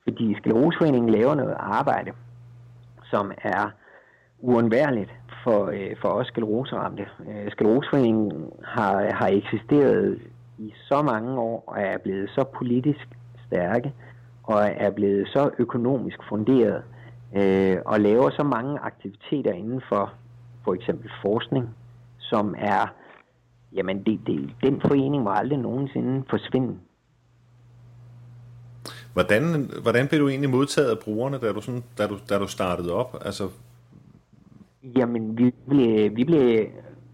fordi 0.03 0.35
Skleroseforeningen 0.37 1.09
laver 1.09 1.35
noget 1.35 1.55
arbejde, 1.59 2.11
som 3.09 3.31
er 3.37 3.71
uundværligt 4.39 5.11
for, 5.43 5.65
øh, 5.65 5.95
for 6.01 6.09
os 6.09 6.27
skleroseramte. 6.27 7.05
Øh, 7.29 7.51
Skleroseforeningen 7.51 8.49
har, 8.63 9.13
har 9.13 9.27
eksisteret 9.27 10.19
i 10.57 10.73
så 10.87 11.01
mange 11.01 11.39
år 11.39 11.63
og 11.67 11.81
er 11.81 11.97
blevet 11.97 12.29
så 12.29 12.43
politisk 12.43 13.07
stærke 13.47 13.93
og 14.43 14.61
er 14.75 14.89
blevet 14.89 15.27
så 15.27 15.49
økonomisk 15.59 16.17
funderet 16.29 16.83
øh, 17.35 17.77
og 17.85 17.99
laver 17.99 18.29
så 18.29 18.43
mange 18.43 18.79
aktiviteter 18.79 19.51
inden 19.51 19.81
for 19.89 20.13
for 20.65 20.73
eksempel 20.73 21.11
forskning, 21.21 21.69
som 22.19 22.55
er, 22.57 22.93
jamen 23.73 24.03
det, 24.03 24.19
det, 24.27 24.49
den 24.63 24.81
forening 24.81 25.23
må 25.23 25.29
aldrig 25.29 25.59
nogensinde 25.59 26.23
forsvinde. 26.29 26.77
Hvordan, 29.13 29.71
hvordan 29.81 30.07
blev 30.07 30.19
du 30.21 30.27
egentlig 30.27 30.49
modtaget 30.49 30.89
af 30.89 30.99
brugerne, 30.99 31.37
da 31.37 31.51
du, 31.51 31.61
sådan, 31.61 31.83
da 31.97 32.07
du, 32.07 32.17
da 32.29 32.39
du 32.39 32.47
startede 32.47 32.93
op? 32.93 33.17
Altså... 33.21 33.49
Jamen, 34.83 35.37
vi 35.37 35.53
blev, 35.69 36.15
vi, 36.15 36.23
blev, 36.23 36.65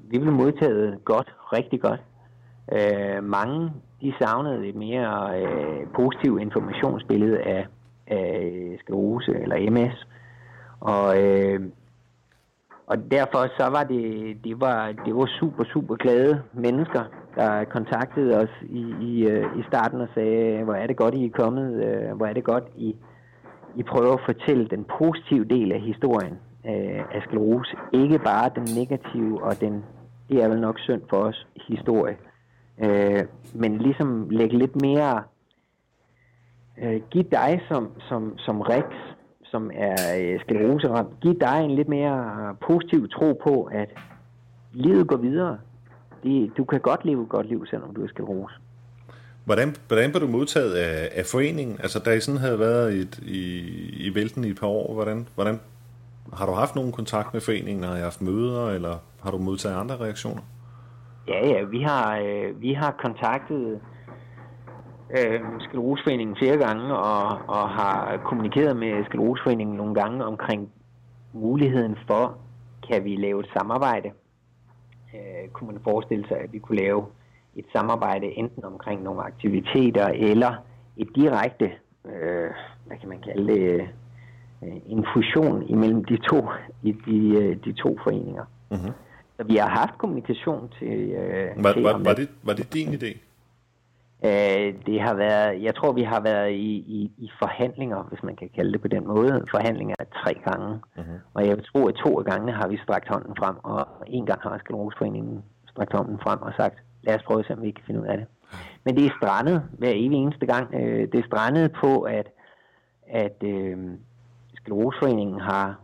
vi 0.09 0.19
blev 0.19 0.33
modtaget 0.33 0.99
godt, 1.05 1.35
rigtig 1.53 1.81
godt. 1.81 2.01
Øh, 2.71 3.23
mange 3.23 3.71
de 4.01 4.13
savnede 4.19 4.67
et 4.67 4.75
mere 4.75 5.41
øh, 5.41 5.87
positivt 5.95 6.41
informationsbillede 6.41 7.39
af, 7.39 7.67
af 8.07 8.77
sklerose 8.79 9.31
eller 9.35 9.71
MS. 9.71 10.07
Og, 10.79 11.23
øh, 11.23 11.59
og 12.87 13.11
derfor 13.11 13.47
så 13.57 13.69
var 13.69 13.83
det, 13.83 14.37
det 14.43 14.61
var, 14.61 14.91
det 15.05 15.15
var 15.15 15.29
super, 15.39 15.63
super 15.63 15.95
glade 15.95 16.41
mennesker, 16.53 17.03
der 17.35 17.63
kontaktede 17.63 18.37
os 18.37 18.49
i, 18.69 18.93
i, 19.01 19.27
øh, 19.27 19.59
i 19.59 19.63
starten 19.67 20.01
og 20.01 20.07
sagde, 20.13 20.63
hvor 20.63 20.73
er 20.73 20.87
det 20.87 20.97
godt, 20.97 21.15
I 21.15 21.25
er 21.25 21.29
kommet, 21.29 21.83
øh, 21.83 22.17
hvor 22.17 22.25
er 22.25 22.33
det 22.33 22.43
godt, 22.43 22.63
I, 22.77 22.95
I 23.75 23.83
prøver 23.83 24.13
at 24.13 24.25
fortælle 24.25 24.67
den 24.67 24.85
positive 24.99 25.45
del 25.45 25.71
af 25.71 25.81
historien 25.81 26.37
øh, 26.67 26.99
af 27.15 27.21
sklerose, 27.27 27.75
ikke 27.93 28.19
bare 28.19 28.51
den 28.55 28.67
negative 28.79 29.43
og 29.43 29.59
den, 29.59 29.83
det 30.29 30.43
er 30.43 30.49
vel 30.49 30.61
nok 30.61 30.79
synd 30.79 31.01
for 31.09 31.17
os, 31.17 31.47
historie, 31.67 32.17
øh, 32.83 33.23
men 33.53 33.77
ligesom 33.77 34.29
lægge 34.29 34.57
lidt 34.57 34.81
mere, 34.81 35.23
øh, 36.83 37.01
give 37.09 37.25
dig 37.31 37.61
som, 37.67 37.91
som, 38.09 38.37
som 38.37 38.61
Rex, 38.61 38.85
som 39.43 39.71
er 39.73 39.95
øh, 40.19 40.39
skleroseramt, 40.39 41.19
give 41.21 41.37
dig 41.41 41.61
en 41.63 41.75
lidt 41.75 41.87
mere 41.87 42.17
øh, 42.41 42.55
positiv 42.67 43.09
tro 43.09 43.39
på, 43.43 43.63
at 43.63 43.89
livet 44.73 45.07
går 45.07 45.17
videre. 45.17 45.57
Det, 46.23 46.51
du 46.57 46.63
kan 46.63 46.79
godt 46.79 47.05
leve 47.05 47.23
et 47.23 47.29
godt 47.29 47.47
liv, 47.49 47.65
selvom 47.65 47.93
du 47.93 48.03
er 48.03 48.07
sklerose. 48.07 48.55
Hvordan, 49.45 49.75
hvordan 49.87 50.11
blev 50.11 50.21
du 50.21 50.27
modtaget 50.27 50.73
af, 50.73 51.09
af 51.15 51.25
foreningen? 51.25 51.77
Altså, 51.79 51.99
da 51.99 52.11
I 52.11 52.19
sådan 52.19 52.41
havde 52.41 52.59
været 52.59 52.93
i, 52.93 53.25
i, 53.25 53.49
i 54.07 54.15
vælten 54.15 54.43
i 54.43 54.49
et 54.49 54.59
par 54.59 54.67
år, 54.67 54.93
hvordan, 54.93 55.27
hvordan 55.35 55.59
har 56.33 56.45
du 56.45 56.51
haft 56.51 56.75
nogen 56.75 56.91
kontakt 56.91 57.33
med 57.33 57.41
foreningen? 57.41 57.83
Har 57.83 57.97
I 57.97 57.99
haft 57.99 58.21
møder, 58.21 58.69
eller 58.69 58.97
har 59.23 59.31
du 59.31 59.37
modtaget 59.37 59.75
andre 59.75 59.95
reaktioner? 59.95 60.41
Ja, 61.27 61.47
ja, 61.47 61.63
vi 61.63 61.81
har, 61.81 62.17
øh, 62.17 62.61
vi 62.61 62.73
har 62.73 62.91
kontaktet 62.91 63.79
øh, 65.09 65.41
Skleroseforeningen 65.59 66.35
flere 66.37 66.57
gange 66.57 66.95
og, 66.95 67.23
og 67.47 67.69
har 67.69 68.21
kommunikeret 68.25 68.77
med 68.77 69.05
Skleroseforeningen 69.05 69.77
nogle 69.77 69.95
gange 69.95 70.25
omkring 70.25 70.69
muligheden 71.33 71.97
for, 72.07 72.37
kan 72.91 73.03
vi 73.03 73.15
lave 73.15 73.39
et 73.39 73.49
samarbejde? 73.57 74.11
Øh, 75.13 75.49
kunne 75.53 75.71
man 75.71 75.81
forestille 75.83 76.27
sig, 76.27 76.37
at 76.37 76.53
vi 76.53 76.59
kunne 76.59 76.77
lave 76.77 77.05
et 77.55 77.65
samarbejde 77.73 78.27
enten 78.37 78.65
omkring 78.65 79.03
nogle 79.03 79.21
aktiviteter 79.21 80.07
eller 80.07 80.53
et 80.97 81.09
direkte, 81.15 81.71
øh, 82.05 82.51
hvad 82.85 82.97
kan 82.97 83.09
man 83.09 83.21
kalde 83.21 83.53
det, 83.53 83.89
en 84.61 85.05
fusion 85.13 85.63
imellem 85.63 86.05
de 86.05 86.17
to, 86.17 86.49
i 86.83 86.91
de, 86.91 87.17
øh, 87.41 87.57
de 87.65 87.73
to 87.73 87.97
foreninger. 88.03 88.45
Mm-hmm. 88.71 88.91
Så 89.37 89.43
vi 89.43 89.55
har 89.55 89.69
haft 89.69 89.97
kommunikation 89.97 90.69
til... 90.79 91.11
Øh, 91.11 91.63
var, 91.63 91.73
til 91.73 91.83
var, 91.83 91.97
var, 91.97 92.13
det, 92.13 92.29
var 92.43 92.53
det 92.53 92.73
din 92.73 92.87
idé? 92.87 93.17
Øh, 94.25 94.73
det 94.85 95.01
har 95.01 95.13
været, 95.13 95.63
jeg 95.63 95.75
tror, 95.75 95.91
vi 95.91 96.03
har 96.03 96.21
været 96.21 96.51
i, 96.51 96.73
i, 96.97 97.11
i 97.17 97.29
forhandlinger, 97.39 98.03
hvis 98.03 98.23
man 98.23 98.35
kan 98.35 98.49
kalde 98.55 98.73
det 98.73 98.81
på 98.81 98.87
den 98.87 99.07
måde. 99.07 99.45
Forhandlinger 99.51 99.95
tre 100.23 100.33
gange. 100.33 100.79
Uh-huh. 100.97 101.19
Og 101.33 101.47
jeg 101.47 101.57
tror, 101.63 101.87
at 101.87 101.95
to 101.95 102.19
af 102.19 102.25
gangene 102.25 102.51
har 102.51 102.67
vi 102.67 102.77
strakt 102.77 103.07
hånden 103.07 103.35
frem, 103.39 103.55
og 103.63 103.87
en 104.07 104.25
gang 104.25 104.41
har 104.41 104.57
Skalorosforeningen 104.57 105.43
strakt 105.69 105.93
hånden 105.93 106.19
frem 106.23 106.41
og 106.41 106.53
sagt, 106.57 106.75
lad 107.03 107.15
os 107.15 107.23
prøve 107.23 107.39
at 107.39 107.45
se, 107.45 107.53
om 107.53 107.61
vi 107.61 107.71
kan 107.71 107.83
finde 107.87 108.01
ud 108.01 108.05
af 108.05 108.17
det. 108.17 108.27
Men 108.83 108.95
det 108.95 109.05
er 109.05 109.17
strandet 109.17 109.63
hver 109.77 109.89
evig 109.89 110.17
eneste 110.17 110.45
gang. 110.45 110.73
Øh, 110.73 111.07
det 111.11 111.19
er 111.19 111.27
strandet 111.27 111.71
på, 111.71 112.01
at, 112.01 112.27
at 113.07 113.43
øh, 113.43 113.77
Sklerosforeningen 114.67 115.39
har 115.39 115.79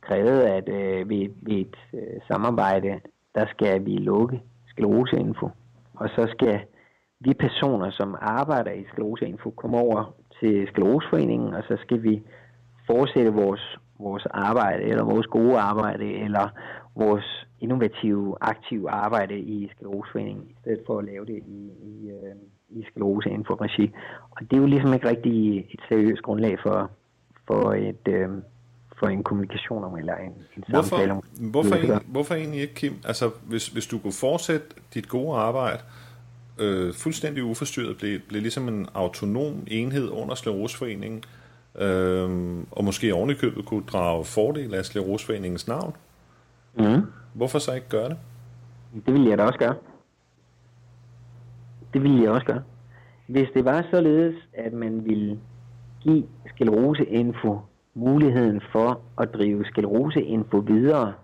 krævet, 0.00 0.40
at 0.40 0.68
øh, 0.68 1.08
ved, 1.08 1.28
ved 1.42 1.56
et 1.56 1.76
øh, 1.94 2.20
samarbejde, 2.28 3.00
der 3.34 3.46
skal 3.46 3.84
vi 3.84 3.96
lukke 3.96 4.42
skleroseinfo. 4.68 5.48
Og 5.94 6.08
så 6.08 6.28
skal 6.30 6.60
vi 7.20 7.34
personer, 7.34 7.90
som 7.90 8.16
arbejder 8.20 8.70
i 8.70 8.84
Skleroseinfo, 8.92 9.50
komme 9.50 9.78
over 9.78 10.14
til 10.40 10.68
Skleroseforeningen, 10.68 11.54
og 11.54 11.62
så 11.68 11.76
skal 11.82 12.02
vi 12.02 12.22
fortsætte 12.86 13.32
vores, 13.32 13.78
vores 13.98 14.26
arbejde, 14.26 14.82
eller 14.82 15.04
vores 15.04 15.26
gode 15.26 15.58
arbejde, 15.58 16.12
eller 16.14 16.48
vores 16.96 17.46
innovative, 17.60 18.36
aktive 18.40 18.90
arbejde 18.90 19.38
i 19.38 19.70
Skleroseforeningen, 19.76 20.44
i 20.50 20.56
stedet 20.60 20.80
for 20.86 20.98
at 20.98 21.04
lave 21.04 21.26
det 21.26 21.42
i, 21.46 21.70
i, 21.82 22.10
øh, 22.10 22.34
i 22.70 22.84
Skleroseinfo-regi. 22.90 23.90
Og 24.30 24.40
det 24.40 24.52
er 24.52 24.60
jo 24.60 24.66
ligesom 24.66 24.94
ikke 24.94 25.08
rigtig 25.08 25.58
et 25.58 25.80
seriøst 25.88 26.22
grundlag 26.22 26.58
for, 26.62 26.90
for 27.52 27.72
et... 27.72 28.08
Øh, 28.08 28.28
for 29.02 29.08
en 29.08 29.22
kommunikation 29.22 29.84
om, 29.84 29.96
eller 29.96 30.16
en, 30.16 30.30
en 30.30 30.64
hvorfor, 30.68 30.88
samtale 30.88 31.12
om. 31.12 31.22
Hvorfor, 31.40 31.74
egentlig, 31.74 32.00
hvorfor 32.06 32.34
egentlig 32.34 32.60
ikke, 32.60 32.74
Kim? 32.74 32.94
Altså, 33.04 33.30
hvis, 33.46 33.68
hvis 33.68 33.86
du 33.86 33.98
kunne 33.98 34.12
fortsætte 34.12 34.66
dit 34.94 35.08
gode 35.08 35.36
arbejde, 35.36 35.78
øh, 36.58 36.94
fuldstændig 36.94 37.44
uforstyrret, 37.44 37.96
blev, 37.98 38.20
blev 38.28 38.42
ligesom 38.42 38.68
en 38.68 38.86
autonom 38.94 39.54
enhed 39.66 40.08
under 40.08 40.34
Skleroseforeningen, 40.34 41.22
øh, 41.78 42.58
og 42.70 42.84
måske 42.84 43.14
ovenikøbet 43.14 43.64
kunne 43.66 43.84
drage 43.92 44.24
fordel 44.24 44.74
af 44.74 44.84
Skleroseforeningens 44.84 45.68
navn. 45.68 45.96
Mm. 46.74 47.02
Hvorfor 47.34 47.58
så 47.58 47.72
ikke 47.72 47.88
gøre 47.88 48.08
det? 48.08 48.16
Det 49.06 49.12
ville 49.12 49.30
jeg 49.30 49.38
da 49.38 49.44
også 49.44 49.58
gøre. 49.58 49.74
Det 51.94 52.02
ville 52.02 52.22
jeg 52.22 52.30
også 52.30 52.46
gøre. 52.46 52.62
Hvis 53.26 53.48
det 53.54 53.64
var 53.64 53.86
således, 53.90 54.34
at 54.54 54.72
man 54.72 55.04
ville 55.04 55.38
give 56.02 56.24
skleroseinfo 56.46 57.58
muligheden 57.94 58.60
for 58.72 59.00
at 59.18 59.34
drive 59.34 59.64
skleroseinfo 59.64 60.58
videre, 60.58 61.14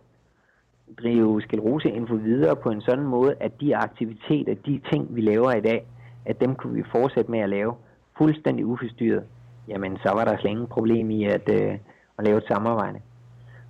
drive 1.03 1.43
skleroseinfo 1.43 2.15
videre 2.15 2.57
på 2.57 2.71
en 2.71 2.81
sådan 2.81 3.05
måde, 3.05 3.35
at 3.41 3.61
de 3.61 3.77
aktiviteter, 3.77 4.55
de 4.55 4.81
ting, 4.91 5.17
vi 5.17 5.21
laver 5.21 5.53
i 5.53 5.61
dag, 5.61 5.87
at 6.27 6.41
dem 6.41 6.55
kunne 6.55 6.75
vi 6.75 6.83
fortsætte 6.93 7.31
med 7.31 7.41
at 7.41 7.49
lave 7.49 7.75
fuldstændig 8.19 8.67
uforstyrret, 8.67 9.25
jamen 9.69 9.99
så 10.03 10.13
var 10.15 10.25
der 10.25 10.37
slet 10.37 10.51
ingen 10.51 10.67
problem 10.67 11.11
i 11.11 11.25
at, 11.25 11.49
øh, 11.49 11.79
at 12.19 12.25
lave 12.25 12.39
et 12.39 12.49
samarbejde. 12.49 13.01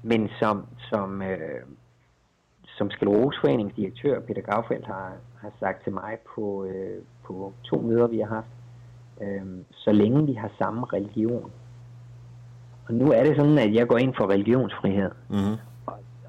Men 0.02 0.28
som, 0.40 0.66
som, 0.90 1.22
øh, 1.22 1.60
som 2.76 2.90
Skleroseforeningens 2.90 3.74
direktør, 3.76 4.20
Peter 4.20 4.42
Gaufeldt, 4.42 4.86
har, 4.86 5.12
har 5.40 5.50
sagt 5.60 5.84
til 5.84 5.92
mig 5.92 6.18
på, 6.34 6.64
øh, 6.64 7.02
på 7.24 7.52
to 7.64 7.80
møder, 7.80 8.06
vi 8.06 8.18
har 8.18 8.26
haft, 8.26 8.48
øh, 9.22 9.42
så 9.70 9.92
længe 9.92 10.26
vi 10.26 10.32
har 10.32 10.50
samme 10.58 10.86
religion, 10.92 11.50
og 12.88 12.94
nu 12.94 13.12
er 13.12 13.24
det 13.24 13.36
sådan, 13.36 13.58
at 13.58 13.74
jeg 13.74 13.88
går 13.88 13.98
ind 13.98 14.14
for 14.14 14.30
religionsfrihed. 14.30 15.10
Mm-hmm. 15.28 15.56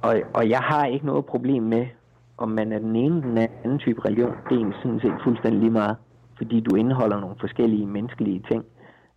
Og, 0.02 0.22
og 0.34 0.50
jeg 0.50 0.60
har 0.60 0.86
ikke 0.86 1.06
noget 1.06 1.26
problem 1.26 1.64
med, 1.64 1.86
om 2.38 2.50
man 2.50 2.72
er 2.72 2.80
den 2.80 2.96
ene 2.96 3.18
eller 3.18 3.48
den 3.48 3.50
anden 3.64 3.80
type 3.80 4.06
religion. 4.06 4.36
Det 4.50 4.62
er 4.62 4.72
sådan 4.84 5.00
set 5.00 5.14
fuldstændig 5.24 5.60
lige 5.60 5.72
meget, 5.72 5.98
fordi 6.38 6.60
du 6.60 6.76
indeholder 6.76 7.20
nogle 7.20 7.36
forskellige 7.40 7.86
menneskelige 7.86 8.44
ting. 8.52 8.66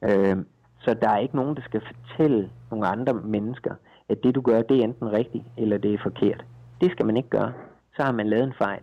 Øh, 0.02 0.37
så 0.79 0.95
der 0.95 1.11
er 1.11 1.19
ikke 1.19 1.37
nogen, 1.37 1.57
der 1.57 1.62
skal 1.62 1.83
fortælle 1.87 2.50
nogle 2.71 2.87
andre 2.87 3.14
mennesker, 3.14 3.75
at 4.09 4.23
det 4.23 4.35
du 4.35 4.41
gør, 4.41 4.62
det 4.62 4.76
er 4.79 4.85
enten 4.85 5.12
rigtigt, 5.12 5.45
eller 5.57 5.79
det 5.79 5.95
er 5.95 5.99
forkert. 6.02 6.45
Det 6.81 6.91
skal 6.91 7.07
man 7.07 7.17
ikke 7.17 7.29
gøre. 7.29 7.52
Så 7.97 8.02
har 8.02 8.12
man 8.12 8.26
lavet 8.26 8.45
en 8.45 8.55
fejl. 8.59 8.81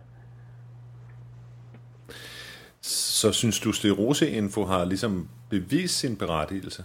Så 2.82 3.32
synes 3.32 3.60
du, 3.60 3.72
Steroseinfo 3.72 4.64
har 4.64 4.84
ligesom 4.84 5.28
bevist 5.50 5.98
sin 5.98 6.16
berettigelse? 6.16 6.84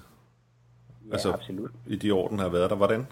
Ja, 1.07 1.13
altså, 1.13 1.31
absolut. 1.31 1.71
I 1.87 1.95
de 1.95 2.13
år, 2.13 2.27
den 2.27 2.39
har 2.39 2.49
været 2.49 2.69
der. 2.69 2.75
Hvordan? 2.75 3.07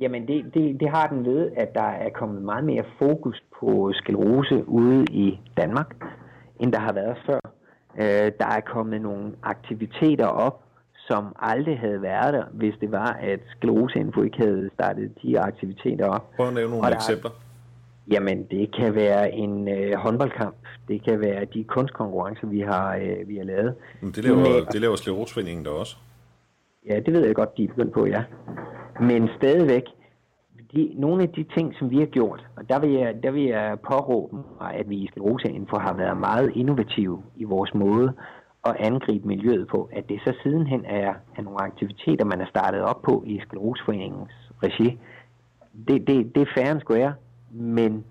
Jamen, 0.00 0.28
det, 0.28 0.54
det, 0.54 0.80
det 0.80 0.90
har 0.90 1.06
den 1.06 1.24
ved, 1.24 1.50
at 1.56 1.74
der 1.74 1.90
er 2.04 2.10
kommet 2.10 2.42
meget 2.42 2.64
mere 2.64 2.84
fokus 2.98 3.42
på 3.60 3.92
sklerose 3.94 4.68
ude 4.68 5.04
i 5.10 5.40
Danmark, 5.56 5.94
end 6.60 6.72
der 6.72 6.80
har 6.80 6.92
været 6.92 7.16
før. 7.26 7.40
Øh, 7.98 8.32
der 8.38 8.46
er 8.46 8.60
kommet 8.60 9.00
nogle 9.00 9.32
aktiviteter 9.42 10.26
op, 10.26 10.64
som 11.08 11.36
aldrig 11.38 11.78
havde 11.78 12.02
været 12.02 12.34
der, 12.34 12.44
hvis 12.52 12.74
det 12.80 12.90
var, 12.90 13.12
at 13.12 13.40
Skleroseinfo 13.56 14.22
ikke 14.22 14.38
havde 14.38 14.70
startet 14.74 15.12
de 15.22 15.40
aktiviteter 15.40 16.06
op. 16.06 16.30
Prøv 16.36 16.48
at 16.48 16.54
nævne 16.54 16.70
nogle 16.70 16.94
eksempler. 16.94 17.30
Jamen, 18.10 18.46
det 18.50 18.74
kan 18.76 18.94
være 18.94 19.32
en 19.32 19.68
øh, 19.68 19.92
håndboldkamp. 19.94 20.56
Det 20.88 21.04
kan 21.04 21.20
være 21.20 21.44
de 21.44 21.64
kunstkonkurrencer, 21.64 22.46
vi 22.46 22.60
har, 22.60 22.96
øh, 22.96 23.28
vi 23.28 23.36
har 23.36 23.44
lavet. 23.44 23.74
Men 24.00 24.12
det 24.12 24.24
laver, 24.24 24.64
det 24.72 24.80
laver 24.80 24.96
Sklerosforeningen 24.96 25.64
der 25.64 25.70
også. 25.70 25.96
Ja, 26.86 27.00
det 27.00 27.12
ved 27.12 27.26
jeg 27.26 27.34
godt, 27.34 27.56
de 27.56 27.64
er 27.64 27.68
begyndt 27.68 27.92
på, 27.92 28.06
ja. 28.06 28.24
Men 29.00 29.28
stadigvæk, 29.36 29.82
de, 30.72 30.92
nogle 30.94 31.22
af 31.22 31.28
de 31.28 31.44
ting, 31.56 31.74
som 31.78 31.90
vi 31.90 31.98
har 31.98 32.06
gjort, 32.06 32.46
og 32.56 32.68
der 32.68 32.78
vil 32.78 32.90
jeg, 32.90 33.22
der 33.22 33.30
vil 33.30 33.42
jeg 33.42 33.78
påråbe, 33.90 34.36
at 34.74 34.90
vi 34.90 34.96
i 34.96 35.06
Skleroseinfo 35.06 35.76
har 35.76 35.94
været 35.94 36.16
meget 36.16 36.52
innovative 36.54 37.22
i 37.36 37.44
vores 37.44 37.74
måde 37.74 38.12
at 38.66 38.76
angribe 38.78 39.28
miljøet 39.28 39.68
på, 39.68 39.88
at 39.92 40.08
det 40.08 40.20
så 40.24 40.34
sidenhen 40.42 40.84
er, 40.84 41.14
er 41.36 41.42
nogle 41.42 41.62
aktiviteter, 41.62 42.24
man 42.24 42.38
har 42.38 42.46
startet 42.46 42.80
op 42.80 43.02
på 43.02 43.24
i 43.26 43.40
Skleroseforeningens 43.40 44.52
regi. 44.62 44.98
Det, 45.88 46.06
det, 46.06 46.34
det 46.34 46.42
er 46.42 46.52
fair 46.54 46.70
and 46.70 46.80
square, 46.80 47.14
men, 47.50 48.04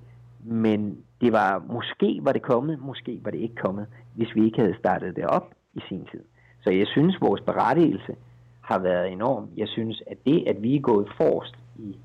men 0.44 0.98
det 1.22 1.32
var, 1.32 1.64
måske 1.68 2.20
var 2.24 2.32
det 2.32 2.42
kommet, 2.42 2.80
måske 2.80 3.20
var 3.24 3.32
det 3.32 3.38
ikke 3.38 3.56
kommet, 3.56 3.88
hvis 4.16 4.36
vi 4.36 4.46
ikke 4.46 4.60
havde 4.60 4.76
startet 4.80 5.16
det 5.16 5.26
op 5.26 5.54
i 5.74 5.80
sin 5.90 6.06
tid. 6.12 6.24
Så 6.64 6.70
jeg 6.72 6.88
synes, 6.88 7.22
vores 7.22 7.42
berettigelse 7.42 8.16
har 8.62 8.80
været 8.80 9.12
enorm. 9.12 9.50
Jeg 9.58 9.68
synes, 9.68 10.04
at 10.08 10.18
det, 10.26 10.44
at 10.48 10.62
vi 10.62 10.76
er 10.76 10.82
gået 10.82 11.08
forrest 11.18 11.56
i, 11.76 11.98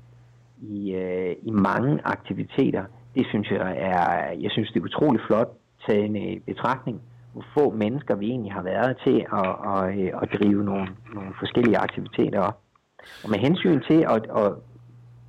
i, 0.61 0.93
øh, 0.93 1.35
i 1.43 1.51
mange 1.51 1.99
aktiviteter, 2.03 2.85
det 3.15 3.25
synes 3.27 3.51
jeg 3.51 3.75
er, 3.77 4.31
jeg 4.31 4.51
synes, 4.51 4.71
det 4.71 4.79
er 4.79 4.83
utrolig 4.83 5.21
flot 5.27 5.57
taget 5.87 6.15
i 6.15 6.39
betragtning, 6.39 7.01
hvor 7.33 7.45
få 7.57 7.71
mennesker 7.71 8.15
vi 8.15 8.25
egentlig 8.29 8.53
har 8.53 8.61
været 8.61 8.97
til 9.05 9.25
at, 9.33 9.55
at, 9.73 9.99
øh, 9.99 10.11
at 10.21 10.29
drive 10.39 10.63
nogle, 10.63 10.87
nogle 11.13 11.33
forskellige 11.39 11.77
aktiviteter 11.77 12.39
op. 12.39 12.59
Og 13.23 13.29
med 13.29 13.39
hensyn 13.39 13.81
til 13.89 14.05
at, 14.09 14.23
at 14.43 14.53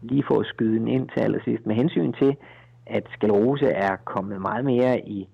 lige 0.02 0.24
få 0.28 0.44
skyden 0.44 0.88
ind 0.88 1.08
til 1.08 1.20
allersidst, 1.20 1.66
med 1.66 1.74
hensyn 1.74 2.12
til, 2.12 2.36
at 2.86 3.04
sklerose 3.12 3.66
er 3.66 3.96
kommet 3.96 4.40
meget 4.40 4.64
mere 4.64 5.08
i, 5.08 5.28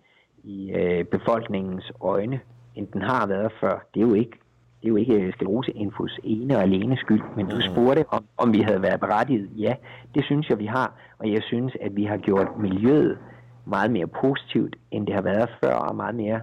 i 0.45 0.73
øh, 0.73 1.05
befolkningens 1.05 1.93
øjne, 2.01 2.41
end 2.75 2.87
den 2.93 3.03
har 3.03 3.27
været 3.27 3.53
før. 3.61 3.87
Det 3.95 4.03
er 4.03 4.07
jo 4.07 4.15
ikke 4.15 4.39
det 4.83 4.89
er 4.89 4.93
jo 4.93 4.97
ikke 4.97 5.33
skleroseinfos 5.33 6.21
ene 6.25 6.57
og 6.57 6.63
alene 6.63 6.97
skyld, 6.97 7.23
men 7.37 7.47
du 7.47 7.57
mm. 7.57 7.63
spurgte, 7.63 8.05
om, 8.09 8.25
om 8.37 8.53
vi 8.53 8.61
havde 8.61 8.83
været 8.83 9.01
berettiget. 9.01 9.51
Ja, 9.57 9.75
det 10.15 10.25
synes 10.25 10.49
jeg, 10.49 10.59
vi 10.59 10.67
har, 10.67 10.95
og 11.19 11.33
jeg 11.33 11.43
synes, 11.43 11.77
at 11.81 11.97
vi 11.97 12.05
har 12.05 12.17
gjort 12.17 12.49
miljøet 12.59 13.19
meget 13.65 13.91
mere 13.91 14.07
positivt, 14.07 14.77
end 14.91 15.07
det 15.07 15.15
har 15.15 15.23
været 15.23 15.49
før, 15.65 15.75
og 15.75 15.97
meget 15.97 16.15
mere 16.15 16.41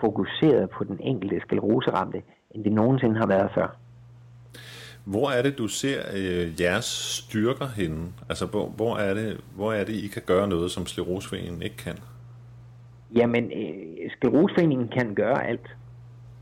fokuseret 0.00 0.70
på 0.70 0.84
den 0.84 0.98
enkelte 1.00 1.40
skleroseramte, 1.40 2.22
end 2.50 2.64
det 2.64 2.72
nogensinde 2.72 3.16
har 3.16 3.26
været 3.26 3.50
før. 3.54 3.76
Hvor 5.04 5.30
er 5.30 5.42
det, 5.42 5.58
du 5.58 5.68
ser 5.68 6.02
øh, 6.14 6.60
jeres 6.60 6.84
styrker 6.84 7.66
henne? 7.66 8.12
Altså, 8.28 8.46
hvor, 8.46 8.68
hvor, 8.68 8.96
er 8.96 9.14
det, 9.14 9.40
hvor 9.56 9.72
er 9.72 9.84
det, 9.84 9.92
I 9.92 10.06
kan 10.06 10.22
gøre 10.26 10.48
noget, 10.48 10.70
som 10.70 10.86
Skleroseforeningen 10.86 11.62
ikke 11.62 11.76
kan? 11.76 11.98
Jamen, 13.14 13.44
øh, 13.44 14.10
Skleroseforeningen 14.10 14.88
kan 14.88 15.14
gøre 15.14 15.46
alt. 15.46 15.76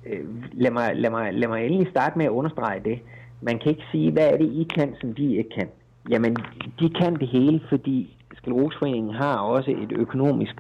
Øh, 0.07 0.25
lad, 0.53 0.71
mig, 0.71 0.97
lad, 0.97 1.11
mig, 1.11 1.35
lad 1.35 1.49
mig 1.49 1.67
endelig 1.67 1.91
starte 1.91 2.19
med 2.19 2.27
at 2.27 2.31
understrege 2.31 2.81
det. 2.85 2.99
Man 3.41 3.59
kan 3.59 3.71
ikke 3.71 3.85
sige, 3.93 4.13
hvad 4.13 4.29
er 4.29 4.37
det, 4.37 4.47
I 4.47 4.67
kan, 4.75 4.97
som 5.01 5.15
de 5.15 5.37
ikke 5.37 5.51
kan. 5.51 5.69
Jamen, 6.11 6.37
de 6.81 6.91
kan 6.91 7.15
det 7.15 7.29
hele, 7.29 7.61
fordi 7.69 8.17
Skleroseforeningen 8.37 9.15
har 9.15 9.37
også 9.37 9.71
et 9.71 9.93
økonomisk 9.93 10.55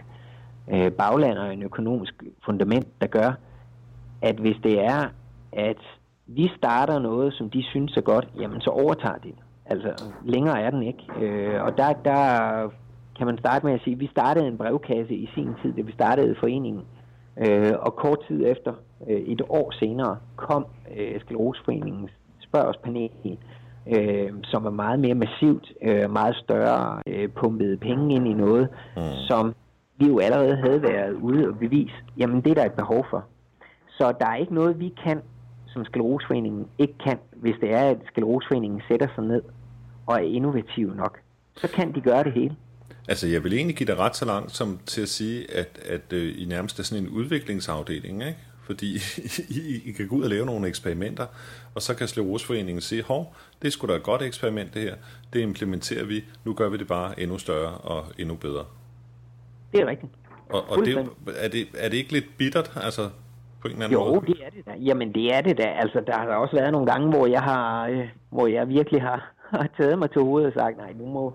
øh, 0.72 0.92
bagland 0.92 1.38
og 1.38 1.52
en 1.52 1.62
økonomisk 1.62 2.14
fundament, 2.44 2.86
der 3.00 3.06
gør, 3.06 3.32
at 4.22 4.36
hvis 4.36 4.56
det 4.62 4.80
er, 4.84 5.08
at 5.52 5.76
vi 6.34 6.50
starter 6.56 6.98
noget, 6.98 7.34
som 7.34 7.50
de 7.50 7.62
synes 7.62 7.96
er 7.96 8.00
godt, 8.00 8.28
jamen 8.40 8.60
så 8.60 8.70
overtager 8.70 9.18
de 9.18 9.28
det. 9.28 9.38
Altså, 9.66 10.04
længere 10.24 10.60
er 10.60 10.70
den 10.70 10.82
ikke. 10.82 11.04
Øh, 11.20 11.62
og 11.64 11.76
der, 11.76 11.92
der 11.92 12.22
kan 13.16 13.26
man 13.26 13.38
starte 13.38 13.66
med 13.66 13.74
at 13.74 13.80
sige, 13.84 13.94
at 13.94 14.00
vi 14.00 14.06
startede 14.06 14.46
en 14.46 14.58
brevkasse 14.58 15.14
i 15.14 15.30
sin 15.34 15.48
tid, 15.62 15.72
da 15.72 15.82
vi 15.82 15.92
startede 15.92 16.36
foreningen. 16.40 16.82
Øh, 17.36 17.72
og 17.80 17.96
kort 17.96 18.18
tid 18.28 18.46
efter, 18.46 18.72
øh, 19.08 19.20
et 19.20 19.42
år 19.48 19.70
senere, 19.70 20.16
kom 20.36 20.66
øh, 20.96 21.20
Skleroseforeningens 21.20 22.10
spørgsmålspanel, 22.40 23.38
øh, 23.86 24.32
som 24.42 24.64
var 24.64 24.70
meget 24.70 25.00
mere 25.00 25.14
massivt, 25.14 25.72
øh, 25.82 26.10
meget 26.10 26.36
større, 26.36 27.02
øh, 27.06 27.28
pumpede 27.28 27.76
penge 27.76 28.14
ind 28.14 28.28
i 28.28 28.32
noget, 28.32 28.68
mm. 28.96 29.02
som 29.28 29.54
vi 29.98 30.06
jo 30.06 30.18
allerede 30.18 30.56
havde 30.56 30.82
været 30.82 31.12
ude 31.12 31.48
og 31.48 31.58
bevise, 31.58 31.94
jamen 32.16 32.40
det 32.40 32.50
er 32.50 32.54
der 32.54 32.64
et 32.64 32.72
behov 32.72 33.06
for. 33.10 33.24
Så 33.88 34.12
der 34.20 34.26
er 34.26 34.36
ikke 34.36 34.54
noget, 34.54 34.80
vi 34.80 34.94
kan, 35.04 35.20
som 35.72 35.85
Skleroseforeningen 35.85 36.66
ikke 36.78 36.94
kan, 37.04 37.18
hvis 37.33 37.54
det 37.61 37.70
er, 37.70 37.90
at 37.90 37.98
Skleroseforeningen 38.12 38.83
sætter 38.88 39.09
sig 39.14 39.24
ned 39.24 39.42
og 40.06 40.14
er 40.14 40.35
innovativ 40.37 40.94
nok. 40.94 41.18
Så 41.56 41.68
kan 41.68 41.94
de 41.94 42.00
gøre 42.00 42.24
det 42.24 42.33
hele. 42.33 42.56
Altså, 43.09 43.26
jeg 43.26 43.44
vil 43.44 43.52
egentlig 43.52 43.76
give 43.76 43.87
dig 43.87 43.98
ret 43.98 44.16
så 44.16 44.24
langt 44.24 44.50
som 44.52 44.78
til 44.87 45.02
at 45.02 45.09
sige, 45.09 45.54
at, 45.54 45.78
at 45.88 46.12
uh, 46.12 46.42
I 46.42 46.44
nærmest 46.48 46.78
er 46.78 46.83
sådan 46.83 47.04
en 47.04 47.11
udviklingsafdeling, 47.11 48.22
ikke? 48.22 48.38
Fordi 48.62 48.94
I, 49.61 49.83
I 49.85 49.92
kan 49.92 50.09
gå 50.09 50.16
ud 50.16 50.22
og 50.22 50.30
lave 50.30 50.46
nogle 50.46 50.68
eksperimenter, 50.68 51.26
og 51.74 51.83
så 51.83 51.94
kan 51.94 52.09
Skleroseforeningen 52.09 52.80
sige, 52.80 53.02
hov, 53.02 53.35
det 53.62 53.68
er 53.68 53.72
sgu 53.72 53.87
da 53.87 53.92
et 53.92 54.02
godt 54.02 54.22
eksperiment 54.22 54.74
det 54.74 54.83
her, 54.83 54.94
det 55.33 55.40
implementerer 55.40 56.04
vi, 56.04 56.24
nu 56.44 56.54
gør 56.54 56.68
vi 56.68 56.76
det 56.76 56.87
bare 56.87 57.20
endnu 57.20 57.38
større 57.38 57.74
og 57.74 58.04
endnu 58.18 58.35
bedre. 58.35 58.64
Det 59.72 59.80
er 59.80 59.87
rigtigt. 59.87 60.12
Og, 60.48 60.70
og 60.70 60.87
det, 60.87 61.09
er, 61.37 61.48
det, 61.48 61.68
er 61.74 61.88
det 61.88 61.96
ikke 61.96 62.12
lidt 62.12 62.26
bittert, 62.38 62.72
altså 62.76 63.11
på 63.60 63.68
en 63.68 63.72
eller 63.72 63.84
anden 63.84 63.98
jo, 63.98 64.04
måde? 64.04 64.14
Jo, 64.14 64.20
det 64.20 64.36
er 64.46 64.50
det 64.50 64.66
da. 64.66 64.72
Jamen, 64.78 65.12
det 65.14 65.34
er 65.36 65.40
det 65.40 65.58
da. 65.58 65.62
Altså, 65.62 66.00
der 66.06 66.12
har 66.12 66.26
også 66.34 66.56
været 66.56 66.72
nogle 66.72 66.86
gange, 66.86 67.08
hvor 67.08 67.26
jeg 67.26 67.42
har, 67.42 67.88
øh, 67.88 68.08
hvor 68.30 68.46
jeg 68.46 68.68
virkelig 68.68 69.02
har, 69.02 69.32
har 69.58 69.68
taget 69.78 69.98
mig 69.98 70.10
til 70.10 70.22
hovedet 70.22 70.46
og 70.46 70.60
sagt, 70.60 70.76
nej, 70.76 70.92
nu 70.92 71.06
må, 71.06 71.34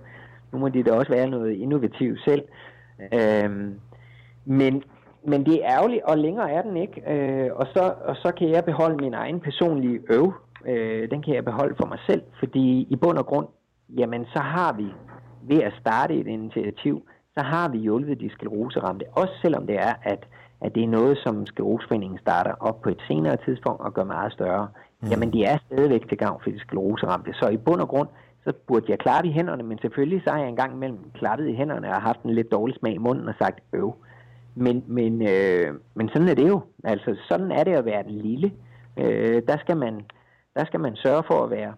nu 0.52 0.60
må 0.60 0.70
det 0.70 0.86
da 0.86 0.92
også 0.92 1.12
være 1.12 1.30
noget 1.30 1.52
innovativt 1.52 2.20
selv. 2.28 2.44
Øhm, 3.14 3.80
men, 4.46 4.84
men 5.24 5.46
det 5.46 5.54
er 5.54 5.72
ærgerligt, 5.78 6.04
og 6.04 6.18
længere 6.18 6.52
er 6.52 6.62
den 6.62 6.78
ikke. 6.78 7.02
Øh, 7.14 7.50
og, 7.56 7.68
så, 7.74 7.94
og 8.06 8.16
så 8.16 8.32
kan 8.38 8.50
jeg 8.50 8.66
beholde 8.66 8.98
min 8.98 9.14
egen 9.14 9.40
personlige 9.40 10.00
øv. 10.10 10.34
Øh, 10.68 11.10
den 11.12 11.22
kan 11.22 11.36
jeg 11.36 11.46
beholde 11.46 11.76
for 11.80 11.88
mig 11.88 12.00
selv, 12.08 12.22
fordi 12.40 12.88
i 12.90 12.96
bund 12.96 13.18
og 13.18 13.26
grund, 13.26 13.48
jamen 13.98 14.26
så 14.26 14.40
har 14.40 14.74
vi 14.74 14.88
ved 15.42 15.62
at 15.64 15.74
starte 15.80 16.14
et 16.16 16.28
initiativ, 16.28 17.08
så 17.34 17.44
har 17.44 17.70
vi 17.70 17.78
hjulpet 17.78 18.20
de 18.20 18.30
skleroseramte, 18.30 19.06
også 19.12 19.34
selvom 19.42 19.68
det 19.68 19.76
er, 19.76 19.94
at, 20.04 20.26
at 20.66 20.76
det 20.76 20.84
er 20.84 20.88
noget, 20.88 21.18
som 21.18 21.46
Skleroseforeningen 21.46 22.20
starter 22.20 22.54
op 22.60 22.82
på 22.82 22.90
et 22.90 23.02
senere 23.08 23.38
tidspunkt 23.46 23.82
og 23.82 23.94
gør 23.94 24.04
meget 24.04 24.34
større. 24.34 24.68
Mm. 25.02 25.08
Jamen, 25.08 25.34
de 25.34 25.44
er 25.44 25.58
stadigvæk 25.66 26.10
til 26.10 26.18
gavn 26.18 26.40
for 26.44 26.50
de 26.50 26.60
skleroseramte. 26.60 27.34
Så 27.34 27.50
i 27.50 27.58
bund 27.58 27.82
og 27.82 27.88
grund, 27.88 28.10
så 28.44 28.54
burde 28.68 28.86
jeg 28.90 29.00
klappe 29.00 29.30
i 29.30 29.32
hænderne, 29.32 29.64
men 29.64 29.80
selvfølgelig 29.80 30.22
så 30.24 30.30
har 30.32 30.40
jeg 30.40 30.50
engang 30.50 30.74
imellem 30.74 31.00
klappet 31.14 31.50
i 31.50 31.56
hænderne 31.56 31.88
og 31.90 32.02
haft 32.02 32.24
en 32.24 32.34
lidt 32.34 32.52
dårlig 32.52 32.76
smag 32.80 32.94
i 32.94 32.98
munden 32.98 33.28
og 33.28 33.36
sagt 33.40 33.60
øv. 33.74 33.96
Men, 34.56 34.84
men, 34.88 35.22
øh, 35.22 35.74
men 35.94 36.10
sådan 36.10 36.28
er 36.28 36.34
det 36.34 36.48
jo. 36.48 36.62
Altså, 36.84 37.16
sådan 37.28 37.52
er 37.52 37.64
det 37.64 37.72
at 37.72 37.86
være 37.86 38.04
den 38.04 38.12
lille. 38.12 38.52
Øh, 38.98 39.42
der, 39.48 39.58
skal 39.58 39.78
man, 39.78 40.06
der 40.56 40.66
skal 40.66 40.80
man 40.80 40.96
sørge 40.96 41.24
for 41.28 41.44
at 41.44 41.50
være, 41.50 41.74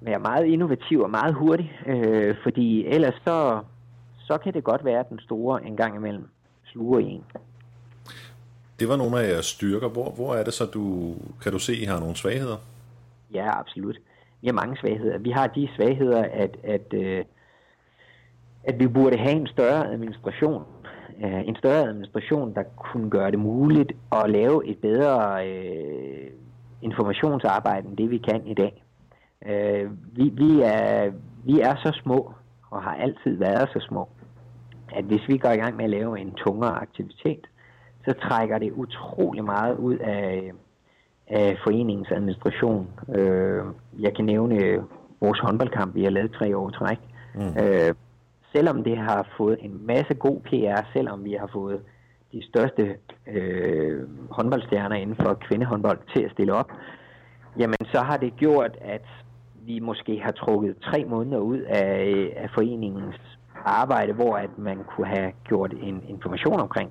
være 0.00 0.18
meget 0.18 0.44
innovativ 0.46 1.00
og 1.00 1.10
meget 1.10 1.34
hurtig, 1.34 1.72
øh, 1.86 2.34
fordi 2.42 2.86
ellers 2.86 3.14
så, 3.24 3.60
så 4.18 4.38
kan 4.38 4.54
det 4.54 4.64
godt 4.64 4.84
være, 4.84 5.00
at 5.00 5.08
den 5.08 5.18
store 5.18 5.66
en 5.66 5.76
gang 5.76 5.96
imellem 5.96 6.28
sluger 6.64 7.00
en. 7.00 7.24
Det 8.80 8.88
var 8.88 8.96
nogle 8.96 9.20
af 9.20 9.28
jeres 9.28 9.46
styrker. 9.46 9.88
Hvor, 9.88 10.10
hvor 10.10 10.34
er 10.34 10.44
det 10.44 10.54
så, 10.54 10.66
du 10.66 11.14
kan 11.42 11.52
du 11.52 11.58
se, 11.58 11.76
I 11.76 11.84
har 11.84 12.00
nogle 12.00 12.16
svagheder? 12.16 12.56
Ja, 13.34 13.58
absolut. 13.60 13.98
Vi 14.40 14.48
har 14.48 14.52
mange 14.52 14.76
svagheder. 14.76 15.18
Vi 15.18 15.30
har 15.30 15.46
de 15.46 15.68
svagheder, 15.76 16.22
at, 16.22 16.56
at, 16.64 16.94
øh, 16.94 17.24
at 18.64 18.78
vi 18.78 18.86
burde 18.86 19.16
have 19.18 19.36
en 19.36 19.46
større 19.46 19.92
administration. 19.92 20.62
Øh, 21.24 21.48
en 21.48 21.56
større 21.56 21.88
administration, 21.88 22.54
der 22.54 22.62
kunne 22.62 23.10
gøre 23.10 23.30
det 23.30 23.38
muligt 23.38 23.92
at 24.12 24.30
lave 24.30 24.66
et 24.66 24.78
bedre 24.78 25.48
øh, 25.48 26.30
informationsarbejde, 26.82 27.88
end 27.88 27.96
det 27.96 28.10
vi 28.10 28.18
kan 28.18 28.46
i 28.46 28.54
dag. 28.54 28.84
Øh, 29.46 29.90
vi, 30.16 30.28
vi, 30.28 30.60
er, 30.60 31.12
vi 31.44 31.60
er 31.60 31.76
så 31.76 32.00
små, 32.02 32.32
og 32.70 32.82
har 32.82 32.94
altid 32.94 33.36
været 33.38 33.68
så 33.72 33.86
små, 33.88 34.08
at 34.92 35.04
hvis 35.04 35.28
vi 35.28 35.38
går 35.38 35.50
i 35.50 35.56
gang 35.56 35.76
med 35.76 35.84
at 35.84 35.90
lave 35.90 36.20
en 36.20 36.34
tungere 36.34 36.80
aktivitet, 36.80 37.46
så 38.04 38.14
trækker 38.28 38.58
det 38.58 38.72
utrolig 38.72 39.44
meget 39.44 39.76
ud 39.76 39.96
af, 39.96 40.52
af 41.28 41.58
foreningens 41.64 42.10
administration. 42.10 42.88
Øh, 43.14 43.64
jeg 43.98 44.14
kan 44.16 44.24
nævne 44.24 44.84
vores 45.20 45.38
håndboldkamp, 45.38 45.94
vi 45.94 46.04
har 46.04 46.10
lavet 46.10 46.32
tre 46.32 46.56
år 46.56 46.70
træk. 46.70 46.98
Mm. 47.34 47.62
Øh, 47.62 47.94
selvom 48.52 48.84
det 48.84 48.98
har 48.98 49.28
fået 49.36 49.58
en 49.60 49.86
masse 49.86 50.14
god 50.14 50.40
PR, 50.40 50.82
selvom 50.92 51.24
vi 51.24 51.32
har 51.32 51.46
fået 51.52 51.80
de 52.32 52.46
største 52.46 52.96
øh, 53.26 54.08
håndboldstjerner 54.30 54.96
inden 54.96 55.16
for 55.16 55.34
kvindehåndbold 55.34 55.98
til 56.14 56.22
at 56.22 56.30
stille 56.30 56.52
op, 56.54 56.70
jamen 57.58 57.78
så 57.92 58.00
har 58.00 58.16
det 58.16 58.36
gjort, 58.36 58.76
at 58.80 59.06
vi 59.66 59.78
måske 59.80 60.20
har 60.20 60.32
trukket 60.32 60.76
tre 60.82 61.04
måneder 61.04 61.38
ud 61.38 61.58
af, 61.58 62.32
af 62.36 62.50
foreningens 62.54 63.20
arbejde, 63.64 64.12
hvor 64.12 64.36
at 64.36 64.58
man 64.58 64.78
kunne 64.84 65.06
have 65.06 65.32
gjort 65.44 65.72
en 65.72 66.02
information 66.08 66.60
omkring 66.60 66.90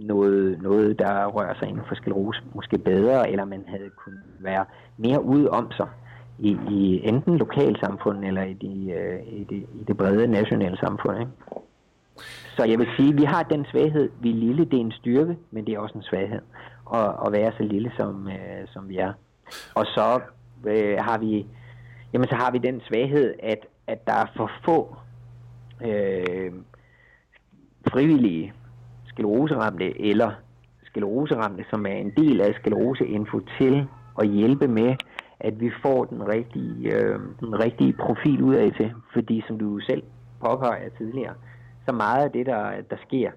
noget, 0.00 0.62
noget 0.62 0.98
der 0.98 1.26
rører 1.26 1.54
sig 1.58 1.68
inden 1.68 1.84
for 1.88 1.94
sklerose 1.94 2.42
måske 2.54 2.78
bedre, 2.78 3.30
eller 3.30 3.44
man 3.44 3.64
havde 3.66 3.90
kunnet 3.96 4.20
være 4.38 4.64
mere 4.96 5.22
ude 5.22 5.50
om 5.50 5.72
sig 5.72 5.88
i, 6.38 6.56
i 6.70 7.08
enten 7.08 7.38
lokalsamfundet 7.38 8.28
eller 8.28 8.42
i, 8.42 8.52
de, 8.52 8.90
øh, 8.90 9.20
i, 9.26 9.44
det, 9.44 9.56
i 9.80 9.84
det 9.88 9.96
brede 9.96 10.26
nationale 10.26 10.76
samfund. 10.76 11.20
Ikke? 11.20 11.32
Så 12.56 12.64
jeg 12.64 12.78
vil 12.78 12.88
sige, 12.96 13.08
at 13.08 13.20
vi 13.20 13.24
har 13.24 13.42
den 13.42 13.64
svaghed, 13.64 14.10
vi 14.20 14.30
er 14.30 14.34
lille, 14.34 14.64
det 14.64 14.74
er 14.74 14.80
en 14.80 14.92
styrke, 14.92 15.36
men 15.50 15.66
det 15.66 15.74
er 15.74 15.78
også 15.78 15.98
en 15.98 16.02
svaghed 16.02 16.40
at, 16.94 17.14
at 17.26 17.32
være 17.32 17.52
så 17.56 17.62
lille, 17.62 17.92
som, 17.96 18.28
øh, 18.28 18.68
som 18.68 18.88
vi 18.88 18.96
er. 18.96 19.12
Og 19.74 19.86
så 19.86 20.20
øh, 20.66 20.98
har 20.98 21.18
vi 21.18 21.46
jamen 22.12 22.28
så 22.28 22.34
har 22.34 22.50
vi 22.50 22.58
den 22.58 22.80
svaghed, 22.80 23.34
at, 23.42 23.66
at 23.86 24.06
der 24.06 24.12
er 24.12 24.26
for 24.36 24.50
få 24.64 24.96
øh, 25.84 26.52
frivillige 27.92 28.52
skleroseramte 29.16 30.00
eller 30.10 30.30
skleroseramte, 30.84 31.64
som 31.70 31.86
er 31.86 31.96
en 32.06 32.12
del 32.16 32.40
af 32.40 32.54
skleroseinfo 32.54 33.40
til 33.58 33.88
at 34.18 34.28
hjælpe 34.28 34.68
med, 34.68 34.96
at 35.40 35.60
vi 35.60 35.70
får 35.82 36.04
den 36.04 36.28
rigtige, 36.28 36.92
øh, 36.94 37.18
den 37.40 37.60
rigtige 37.64 37.92
profil 37.92 38.42
ud 38.42 38.54
af 38.54 38.72
til. 38.76 38.92
Fordi 39.12 39.44
som 39.46 39.58
du 39.58 39.80
selv 39.80 40.02
påpeger 40.40 40.88
tidligere, 40.98 41.34
så 41.86 41.92
meget 41.92 42.24
af 42.24 42.30
det, 42.30 42.46
der, 42.46 42.70
der 42.90 42.96
sker, 43.06 43.30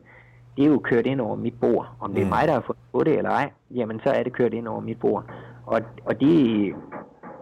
det 0.58 0.65
er 0.65 0.70
jo 0.70 0.80
kørt 0.80 1.06
ind 1.06 1.22
over 1.22 1.36
mit 1.36 1.60
bord. 1.62 1.88
Om 2.00 2.13
det 2.13 2.22
er 2.22 2.26
mm. 2.26 2.30
mig, 2.30 2.48
der 2.48 2.54
har 2.54 2.63
fået 2.68 2.78
på 2.92 3.04
det 3.04 3.18
eller 3.18 3.30
ej, 3.30 3.52
jamen 3.72 4.00
så 4.04 4.10
er 4.10 4.24
det 4.24 4.34
kørt 4.34 4.54
ind 4.54 4.68
over 4.68 4.82
mit 4.82 5.00
bord. 5.00 5.24
Og, 5.65 5.82
og 6.06 6.20
det, 6.20 6.74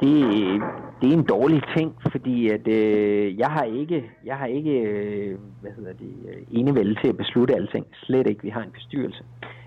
det, 0.02 0.62
det 1.02 1.10
er 1.10 1.14
en 1.14 1.24
dårlig 1.24 1.62
ting, 1.78 1.96
fordi 2.12 2.50
at, 2.50 2.68
øh, 2.68 3.40
jeg 3.40 3.48
har 3.48 3.64
ikke, 3.64 4.12
jeg 4.26 4.38
har 4.38 4.46
ikke 4.46 4.72
øh, 4.72 5.38
hvad 5.62 5.72
hedder 5.72 5.94
det, 5.94 6.14
øh, 6.30 6.42
enevælde 6.52 6.96
til 7.02 7.08
at 7.08 7.18
beslutte 7.18 7.56
alting. 7.56 7.86
Slet 7.94 8.28
ikke, 8.28 8.44
vi 8.44 8.50
har 8.50 8.62
en 8.62 8.72
bestyrelse. 8.72 9.24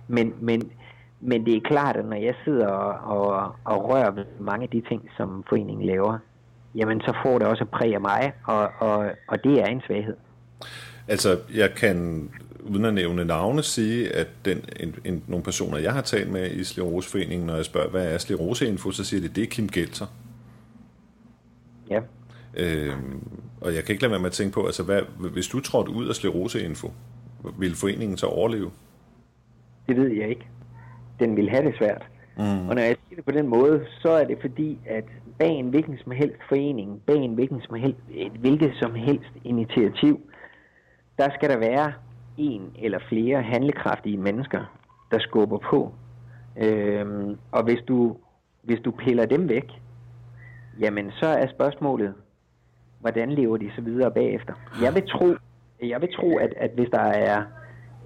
Men, 0.09 0.35
men, 0.40 0.71
men 1.21 1.47
det 1.47 1.57
er 1.57 1.61
klart, 1.61 1.97
at 1.97 2.05
når 2.05 2.16
jeg 2.16 2.35
sidder 2.45 2.66
og, 2.66 3.19
og, 3.19 3.53
og 3.64 3.90
rører 3.90 4.11
ved 4.11 4.25
mange 4.40 4.62
af 4.62 4.69
de 4.71 4.81
ting, 4.81 5.11
som 5.16 5.45
foreningen 5.49 5.87
laver, 5.87 6.19
jamen 6.75 7.01
så 7.01 7.16
får 7.23 7.38
det 7.38 7.47
også 7.47 7.64
præg 7.64 7.95
af 7.95 8.01
mig, 8.01 8.33
og, 8.47 8.71
og, 8.79 9.11
og 9.29 9.45
det 9.45 9.61
er 9.61 9.66
en 9.66 9.83
svaghed. 9.87 10.16
Altså, 11.11 11.38
jeg 11.55 11.75
kan 11.75 12.29
uden 12.62 12.85
at 12.85 12.94
nævne 12.94 13.25
navne, 13.25 13.62
sige, 13.62 14.16
at 14.16 14.29
den, 14.44 14.64
en, 14.81 14.94
en, 15.05 15.23
nogle 15.27 15.44
personer, 15.44 15.79
jeg 15.79 15.92
har 15.92 16.01
talt 16.01 16.33
med 16.33 16.51
i 16.51 16.64
Sleroseforeningen, 16.64 17.46
når 17.46 17.57
jeg 17.57 17.64
spørger, 17.64 17.90
hvad 17.90 18.14
er 18.14 18.18
Sleroseinfo, 18.18 18.90
så 18.90 19.05
siger 19.05 19.20
de, 19.20 19.29
det 19.29 19.42
er 19.42 19.46
Kim 19.46 19.68
Gelter. 19.68 20.07
Ja. 21.90 22.01
Øhm, 22.57 23.29
og 23.61 23.75
jeg 23.75 23.85
kan 23.85 23.92
ikke 23.92 24.03
lade 24.03 24.11
være 24.11 24.20
med 24.20 24.27
at 24.27 24.33
tænke 24.33 24.55
på, 24.55 24.66
altså 24.66 24.83
hvad, 24.83 25.03
hvis 25.33 25.49
du 25.49 25.61
trådte 25.61 25.90
ud 25.90 26.09
af 26.09 26.14
Sleroseinfo, 26.14 26.92
vil 27.59 27.75
foreningen 27.75 28.16
så 28.16 28.27
overleve? 28.27 28.70
Det 29.88 29.96
ved 29.96 30.09
jeg 30.09 30.29
ikke. 30.29 30.46
Den 31.20 31.37
vil 31.37 31.51
have 31.51 31.64
det 31.64 31.75
svært. 31.79 32.03
Mm. 32.37 32.68
Og 32.68 32.75
når 32.75 32.83
jeg 32.83 32.96
siger 33.09 33.16
det 33.16 33.25
på 33.25 33.31
den 33.31 33.49
måde, 33.49 33.87
så 34.03 34.11
er 34.11 34.25
det 34.25 34.38
fordi, 34.40 34.79
at 34.87 35.05
bag 35.38 35.51
en 35.51 35.68
hvilken 35.68 35.99
som 36.03 36.12
helst 36.12 36.37
forening, 36.49 37.03
bag 37.07 37.16
en 37.16 37.35
hvilken 37.35 37.61
som 37.61 37.75
helst, 37.75 38.01
et 38.14 38.33
hvilket 38.33 38.73
som 38.81 38.94
helst 38.94 39.33
initiativ, 39.44 40.20
der 41.21 41.31
skal 41.35 41.51
der 41.51 41.59
være 41.59 41.93
en 42.37 42.73
eller 42.79 42.99
flere 43.09 43.43
handlekraftige 43.43 44.17
mennesker, 44.17 44.63
der 45.11 45.19
skubber 45.19 45.59
på. 45.59 45.93
Øhm, 46.57 47.37
og 47.53 47.63
hvis 47.65 47.81
du, 47.89 48.17
hvis 48.63 48.81
du 48.85 48.91
piller 48.91 49.27
dem 49.27 49.49
væk, 49.49 49.69
jamen 50.81 51.11
så 51.11 51.27
er 51.27 51.47
spørgsmålet, 51.47 52.15
hvordan 53.01 53.31
lever 53.33 53.57
de 53.57 53.71
så 53.77 53.81
videre 53.83 54.11
bagefter? 54.11 54.55
Jeg 54.83 54.95
vil 54.95 55.09
tro, 55.09 55.27
jeg 55.83 56.01
vil 56.01 56.15
tro 56.17 56.37
at, 56.37 56.55
at 56.57 56.71
hvis 56.75 56.89
der 56.93 57.01
er 57.01 57.43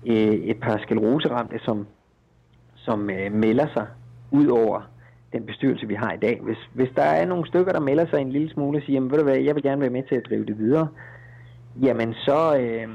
øh, 0.06 0.34
et 0.34 0.60
par 0.60 0.78
skeleroseramte, 0.78 1.58
som, 1.58 1.86
som 2.74 3.10
øh, 3.10 3.32
melder 3.32 3.66
sig 3.72 3.86
ud 4.30 4.46
over 4.46 4.90
den 5.32 5.46
bestyrelse, 5.46 5.88
vi 5.88 5.94
har 5.94 6.12
i 6.12 6.18
dag. 6.18 6.40
Hvis, 6.42 6.58
hvis 6.72 6.90
der 6.96 7.02
er 7.02 7.26
nogle 7.26 7.46
stykker, 7.46 7.72
der 7.72 7.80
melder 7.80 8.06
sig 8.06 8.20
en 8.20 8.32
lille 8.32 8.50
smule 8.50 8.78
og 8.78 8.82
siger, 8.82 8.94
jamen, 8.94 9.10
ved 9.10 9.18
du 9.18 9.24
hvad, 9.24 9.36
jeg 9.36 9.54
vil 9.54 9.62
gerne 9.62 9.80
være 9.80 9.90
med 9.90 10.02
til 10.02 10.14
at 10.14 10.26
drive 10.28 10.44
det 10.44 10.58
videre, 10.58 10.88
jamen 11.82 12.14
så, 12.14 12.56
øh, 12.56 12.88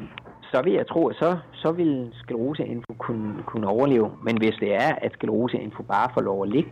så 0.51 0.61
vil 0.61 0.73
jeg 0.73 0.87
tro, 0.87 1.07
at 1.07 1.15
så, 1.15 1.37
så 1.53 1.71
vil 1.71 2.11
skleroseinfo 2.13 2.93
kunne, 2.97 3.43
kunne 3.43 3.67
overleve. 3.67 4.11
Men 4.23 4.37
hvis 4.37 4.55
det 4.59 4.73
er, 4.73 4.95
at 4.95 5.11
skleroseinfo 5.13 5.83
bare 5.83 6.09
får 6.13 6.21
lov 6.21 6.43
at 6.43 6.49
ligge, 6.49 6.71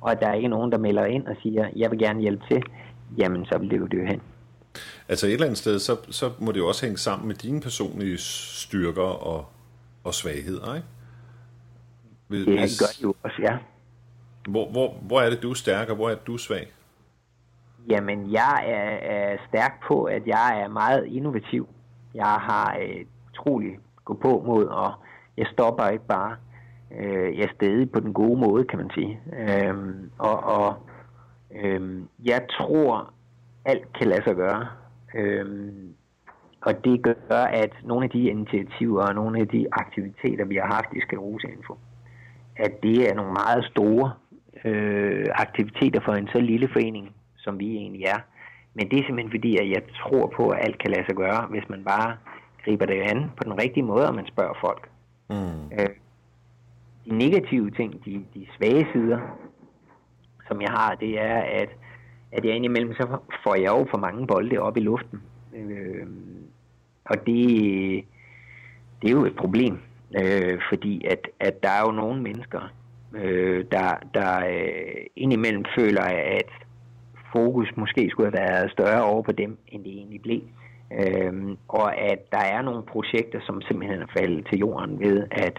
og 0.00 0.12
at 0.12 0.20
der 0.20 0.28
er 0.28 0.34
ikke 0.34 0.48
nogen, 0.48 0.72
der 0.72 0.78
melder 0.78 1.04
ind 1.04 1.26
og 1.26 1.36
siger, 1.42 1.68
jeg 1.76 1.90
vil 1.90 1.98
gerne 1.98 2.20
hjælpe 2.20 2.44
til, 2.50 2.62
jamen 3.18 3.46
så 3.46 3.58
vil 3.58 3.70
det 3.70 3.78
jo 3.78 3.86
dø 3.86 4.04
hen. 4.04 4.20
Altså 5.08 5.26
et 5.26 5.32
eller 5.32 5.46
andet 5.46 5.58
sted, 5.58 5.78
så, 5.78 5.96
så 6.10 6.30
må 6.38 6.52
det 6.52 6.58
jo 6.58 6.68
også 6.68 6.86
hænge 6.86 6.98
sammen 6.98 7.28
med 7.28 7.34
dine 7.34 7.60
personlige 7.60 8.18
styrker 8.18 9.02
og, 9.02 9.46
og 10.04 10.14
svagheder, 10.14 10.74
ikke? 10.74 10.88
Hvis, 12.28 12.46
det 12.46 12.80
gør 12.80 12.92
det 12.96 13.02
jo 13.02 13.14
også, 13.22 13.36
ja. 13.42 13.56
Hvor, 14.48 14.70
hvor, 14.70 14.94
hvor 15.02 15.20
er 15.20 15.30
det, 15.30 15.42
du 15.42 15.50
er 15.50 15.54
stærk, 15.54 15.88
og 15.88 15.96
hvor 15.96 16.10
er 16.10 16.14
det, 16.14 16.26
du 16.26 16.34
er 16.34 16.38
svag? 16.38 16.72
Jamen, 17.88 18.32
jeg 18.32 18.64
er, 18.66 19.14
er 19.14 19.36
stærk 19.48 19.82
på, 19.88 20.04
at 20.04 20.26
jeg 20.26 20.62
er 20.62 20.68
meget 20.68 21.06
innovativ. 21.06 21.68
Jeg 22.14 22.26
har 22.26 22.76
øh, 22.82 23.04
utrolig 23.30 23.78
gå 24.04 24.14
på 24.14 24.42
mod, 24.46 24.64
og 24.64 24.92
jeg 25.36 25.46
stopper 25.52 25.88
ikke 25.88 26.06
bare. 26.06 26.36
Øh, 26.98 27.38
jeg 27.38 27.44
er 27.44 27.54
stadig 27.54 27.90
på 27.90 28.00
den 28.00 28.12
gode 28.12 28.40
måde, 28.40 28.64
kan 28.64 28.78
man 28.78 28.90
sige. 28.94 29.20
Øh, 29.32 29.74
og 30.18 30.44
og 30.44 30.74
øh, 31.54 32.02
jeg 32.24 32.46
tror, 32.50 33.12
alt 33.64 33.92
kan 33.92 34.06
lade 34.06 34.24
sig 34.24 34.36
gøre. 34.36 34.66
Øh, 35.14 35.72
og 36.60 36.84
det 36.84 37.02
gør, 37.02 37.44
at 37.44 37.72
nogle 37.84 38.04
af 38.04 38.10
de 38.10 38.22
initiativer 38.22 39.02
og 39.02 39.14
nogle 39.14 39.40
af 39.40 39.48
de 39.48 39.66
aktiviteter, 39.72 40.44
vi 40.44 40.56
har 40.56 40.74
haft 40.74 40.92
i 40.96 41.00
Skleroseinfo, 41.00 41.78
at 42.56 42.82
det 42.82 43.10
er 43.10 43.14
nogle 43.14 43.32
meget 43.32 43.64
store 43.64 44.12
øh, 44.64 45.26
aktiviteter 45.32 46.00
for 46.04 46.12
en 46.12 46.28
så 46.32 46.40
lille 46.40 46.68
forening, 46.72 47.14
som 47.44 47.58
vi 47.58 47.76
egentlig 47.76 48.04
er. 48.04 48.20
Men 48.74 48.90
det 48.90 48.98
er 48.98 49.04
simpelthen 49.04 49.36
fordi, 49.36 49.56
at 49.56 49.70
jeg 49.70 49.82
tror 50.00 50.32
på, 50.36 50.48
at 50.48 50.60
alt 50.64 50.78
kan 50.78 50.90
lade 50.90 51.06
sig 51.06 51.16
gøre, 51.16 51.46
hvis 51.50 51.68
man 51.68 51.84
bare 51.84 52.16
griber 52.64 52.86
det 52.86 53.00
an 53.00 53.30
på 53.36 53.44
den 53.44 53.58
rigtige 53.62 53.84
måde, 53.84 54.08
og 54.08 54.14
man 54.14 54.26
spørger 54.26 54.54
folk. 54.60 54.88
Mm. 55.30 55.64
Øh, 55.78 55.88
de 57.04 57.18
negative 57.18 57.70
ting, 57.70 58.04
de, 58.04 58.24
de 58.34 58.46
svage 58.56 58.86
sider, 58.92 59.18
som 60.48 60.62
jeg 60.62 60.70
har, 60.70 60.94
det 60.94 61.20
er, 61.20 61.38
at, 61.38 61.68
at 62.32 62.44
jeg 62.44 62.54
indimellem, 62.54 62.94
så 62.94 63.18
får 63.44 63.54
jeg 63.54 63.70
jo 63.78 63.86
for 63.90 63.98
mange 63.98 64.26
bolde 64.26 64.58
op 64.58 64.76
i 64.76 64.80
luften. 64.80 65.22
Øh, 65.54 66.06
og 67.04 67.16
det, 67.26 68.04
det 69.02 69.08
er 69.08 69.12
jo 69.12 69.24
et 69.24 69.36
problem, 69.36 69.78
øh, 70.18 70.60
fordi 70.68 71.04
at, 71.06 71.28
at 71.40 71.62
der 71.62 71.68
er 71.68 71.80
jo 71.86 71.90
nogle 71.90 72.22
mennesker, 72.22 72.72
øh, 73.14 73.64
der, 73.72 73.94
der 74.14 74.46
øh, 74.46 75.06
indimellem 75.16 75.64
føler, 75.78 76.02
at 76.02 76.50
fokus 77.36 77.68
måske 77.76 78.10
skulle 78.10 78.30
have 78.30 78.40
været 78.42 78.70
større 78.70 79.04
over 79.04 79.22
på 79.22 79.32
dem, 79.32 79.58
end 79.68 79.84
det 79.84 79.92
egentlig 79.92 80.22
blev. 80.22 80.42
Øhm, 81.00 81.56
og 81.68 81.88
at 82.10 82.20
der 82.32 82.44
er 82.54 82.62
nogle 82.62 82.82
projekter, 82.82 83.40
som 83.46 83.62
simpelthen 83.62 84.00
er 84.02 84.12
faldet 84.18 84.46
til 84.48 84.58
jorden 84.58 85.00
ved, 85.00 85.26
at, 85.30 85.56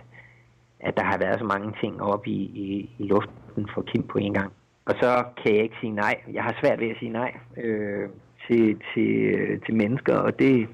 at 0.80 0.98
der 0.98 1.04
har 1.04 1.18
været 1.18 1.40
så 1.40 1.46
mange 1.46 1.74
ting 1.82 2.02
op 2.02 2.28
i, 2.28 2.40
i, 2.66 2.90
i 3.00 3.04
luften 3.08 3.70
for 3.74 3.82
Kim 3.82 4.04
på 4.04 4.18
en 4.18 4.34
gang. 4.34 4.52
Og 4.86 4.96
så 5.02 5.24
kan 5.38 5.56
jeg 5.56 5.64
ikke 5.64 5.76
sige 5.82 5.92
nej. 5.92 6.16
Jeg 6.34 6.44
har 6.44 6.56
svært 6.62 6.80
ved 6.80 6.90
at 6.90 6.98
sige 7.00 7.12
nej 7.12 7.32
øh, 7.58 8.10
til, 8.48 8.82
til, 8.94 9.12
øh, 9.36 9.62
til 9.66 9.76
mennesker, 9.76 10.16
og 10.18 10.40
det, 10.40 10.68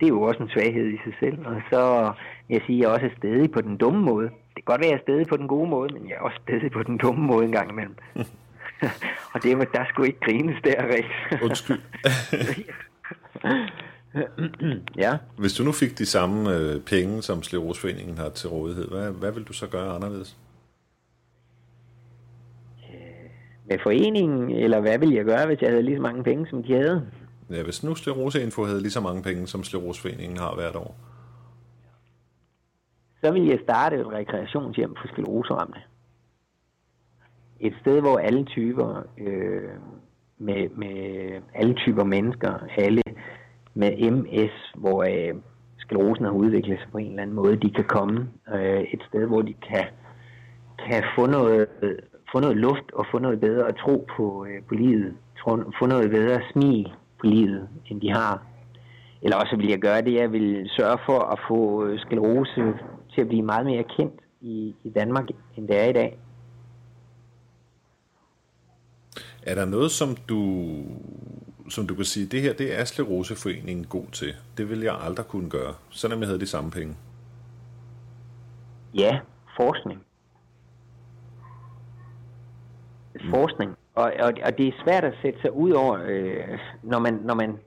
det 0.00 0.06
er 0.06 0.14
jo 0.16 0.22
også 0.22 0.42
en 0.42 0.48
svaghed 0.48 0.86
i 0.86 0.98
sig 1.04 1.14
selv. 1.20 1.46
Og 1.46 1.56
så 1.70 2.12
vil 2.48 2.54
jeg 2.54 2.62
sige, 2.66 2.78
at 2.78 2.82
jeg 2.82 2.90
også 2.94 3.06
er 3.06 3.16
stedig 3.18 3.50
på 3.50 3.60
den 3.60 3.76
dumme 3.76 4.02
måde. 4.02 4.26
Det 4.26 4.64
kan 4.64 4.72
godt 4.72 4.80
være, 4.80 4.88
at 4.88 4.92
jeg 4.92 4.98
er 4.98 5.06
stedig 5.08 5.26
på 5.26 5.36
den 5.36 5.48
gode 5.48 5.70
måde, 5.70 5.94
men 5.94 6.08
jeg 6.08 6.14
er 6.14 6.20
også 6.20 6.38
stedig 6.42 6.70
på 6.72 6.82
den 6.82 6.96
dumme 6.98 7.26
måde 7.26 7.44
en 7.44 7.52
gang 7.52 7.70
imellem. 7.70 7.96
og 9.34 9.42
det 9.42 9.58
var, 9.58 9.64
der 9.64 9.84
skulle 9.88 10.08
ikke 10.08 10.20
grines 10.20 10.56
der, 10.64 10.94
Rik. 10.94 11.04
Undskyld. 11.42 11.80
ja. 15.04 15.16
Hvis 15.38 15.52
du 15.52 15.64
nu 15.64 15.72
fik 15.72 15.98
de 15.98 16.06
samme 16.06 16.56
øh, 16.56 16.80
penge, 16.80 17.22
som 17.22 17.42
Slerosforeningen 17.42 18.18
har 18.18 18.28
til 18.28 18.48
rådighed, 18.48 18.88
hvad, 18.88 19.12
hvad 19.12 19.32
vil 19.32 19.44
du 19.44 19.52
så 19.52 19.66
gøre 19.66 19.94
anderledes? 19.94 20.36
Øh, 22.78 23.30
med 23.64 23.78
foreningen, 23.82 24.50
eller 24.50 24.80
hvad 24.80 24.98
vil 24.98 25.10
jeg 25.10 25.24
gøre, 25.24 25.46
hvis 25.46 25.60
jeg 25.60 25.70
havde 25.70 25.82
lige 25.82 25.96
så 25.96 26.02
mange 26.02 26.24
penge, 26.24 26.46
som 26.50 26.62
de 26.62 26.72
havde? 26.72 27.06
Ja, 27.50 27.62
hvis 27.62 27.82
nu 27.82 27.94
Skleroseinfo 27.94 28.64
havde 28.64 28.80
lige 28.80 28.92
så 28.92 29.00
mange 29.00 29.22
penge, 29.22 29.46
som 29.46 29.64
Slerosforeningen 29.64 30.38
har 30.38 30.54
hvert 30.54 30.76
år. 30.76 30.96
Så 33.24 33.32
vil 33.32 33.46
jeg 33.46 33.58
starte 33.62 33.96
et 33.96 34.06
rekreationshjem 34.06 34.96
for 35.00 35.08
skleroseramte. 35.08 35.80
Et 37.64 37.74
sted, 37.80 38.00
hvor 38.00 38.18
alle 38.18 38.44
typer 38.44 39.02
øh, 39.18 39.70
med, 40.38 40.68
med 40.76 40.96
alle 41.54 41.74
typer 41.74 42.04
mennesker, 42.04 42.52
alle 42.76 43.02
med 43.74 44.10
MS, 44.10 44.54
hvor 44.74 45.02
øh, 45.02 45.34
sklerosen 45.78 46.24
har 46.24 46.32
udviklet 46.32 46.78
sig 46.78 46.88
på 46.92 46.98
en 46.98 47.08
eller 47.08 47.22
anden 47.22 47.36
måde, 47.36 47.56
de 47.56 47.70
kan 47.70 47.84
komme 47.84 48.28
øh, 48.54 48.82
et 48.94 49.02
sted, 49.08 49.26
hvor 49.26 49.42
de 49.42 49.54
kan, 49.68 49.86
kan 50.88 51.04
få, 51.16 51.26
noget, 51.26 51.66
få 52.32 52.40
noget 52.40 52.56
luft 52.56 52.92
og 52.92 53.06
få 53.10 53.18
noget 53.18 53.40
bedre 53.40 53.68
at 53.68 53.76
tro 53.76 54.06
på, 54.16 54.46
øh, 54.48 54.62
på 54.68 54.74
livet, 54.74 55.14
få 55.78 55.86
noget 55.86 56.10
bedre 56.10 56.40
smil 56.52 56.92
på 57.20 57.26
livet, 57.26 57.68
end 57.86 58.00
de 58.00 58.10
har. 58.10 58.42
Eller 59.22 59.36
også 59.36 59.56
vil 59.56 59.68
jeg 59.68 59.78
gøre 59.78 60.02
det, 60.02 60.14
jeg 60.14 60.32
vil 60.32 60.70
sørge 60.76 60.98
for 61.06 61.20
at 61.32 61.38
få 61.48 61.86
øh, 61.86 61.98
sklerose 61.98 62.74
til 63.14 63.20
at 63.20 63.28
blive 63.28 63.42
meget 63.42 63.66
mere 63.66 63.84
kendt 63.96 64.20
i, 64.40 64.74
i 64.84 64.90
Danmark, 64.90 65.28
end 65.56 65.68
det 65.68 65.80
er 65.80 65.88
i 65.88 65.92
dag. 65.92 66.18
Er 69.46 69.54
der 69.54 69.64
noget, 69.64 69.90
som 69.90 70.16
du, 70.28 70.72
som 71.68 71.86
du 71.86 71.94
kan 71.94 72.04
sige, 72.04 72.26
det 72.26 72.42
her 72.42 72.52
det 72.52 72.80
er 72.80 72.84
Skleroseforeningen 72.84 73.84
god 73.84 74.06
til? 74.12 74.34
Det 74.56 74.70
vil 74.70 74.80
jeg 74.80 74.98
aldrig 75.00 75.26
kunne 75.26 75.50
gøre, 75.50 75.74
selvom 75.90 76.20
jeg 76.20 76.28
havde 76.28 76.40
de 76.40 76.46
samme 76.46 76.70
penge. 76.70 76.96
Ja, 78.94 79.20
forskning. 79.56 80.00
Mm. 83.14 83.30
Forskning. 83.30 83.76
Og, 83.94 84.12
og, 84.20 84.32
og 84.44 84.58
det 84.58 84.68
er 84.68 84.72
svært 84.84 85.04
at 85.04 85.14
sætte 85.22 85.40
sig 85.40 85.52
ud 85.52 85.70
over, 85.70 85.98
øh, 86.06 86.58
når, 86.82 86.98
man, 86.98 87.14
når, 87.14 87.34
man, 87.34 87.58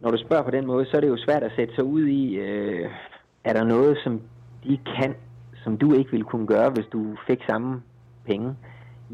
når 0.00 0.10
du 0.10 0.18
spørger 0.26 0.42
på 0.42 0.50
den 0.50 0.66
måde, 0.66 0.86
så 0.86 0.96
er 0.96 1.00
det 1.00 1.08
jo 1.08 1.16
svært 1.16 1.42
at 1.42 1.52
sætte 1.56 1.74
sig 1.74 1.84
ud 1.84 2.06
i, 2.06 2.34
øh, 2.34 2.90
er 3.44 3.52
der 3.52 3.64
noget, 3.64 3.98
som 4.04 4.20
de 4.64 4.78
kan, 4.96 5.14
som 5.64 5.78
du 5.78 5.94
ikke 5.94 6.10
ville 6.10 6.24
kunne 6.24 6.46
gøre, 6.46 6.70
hvis 6.70 6.86
du 6.92 7.16
fik 7.26 7.38
samme 7.46 7.82
penge? 8.26 8.56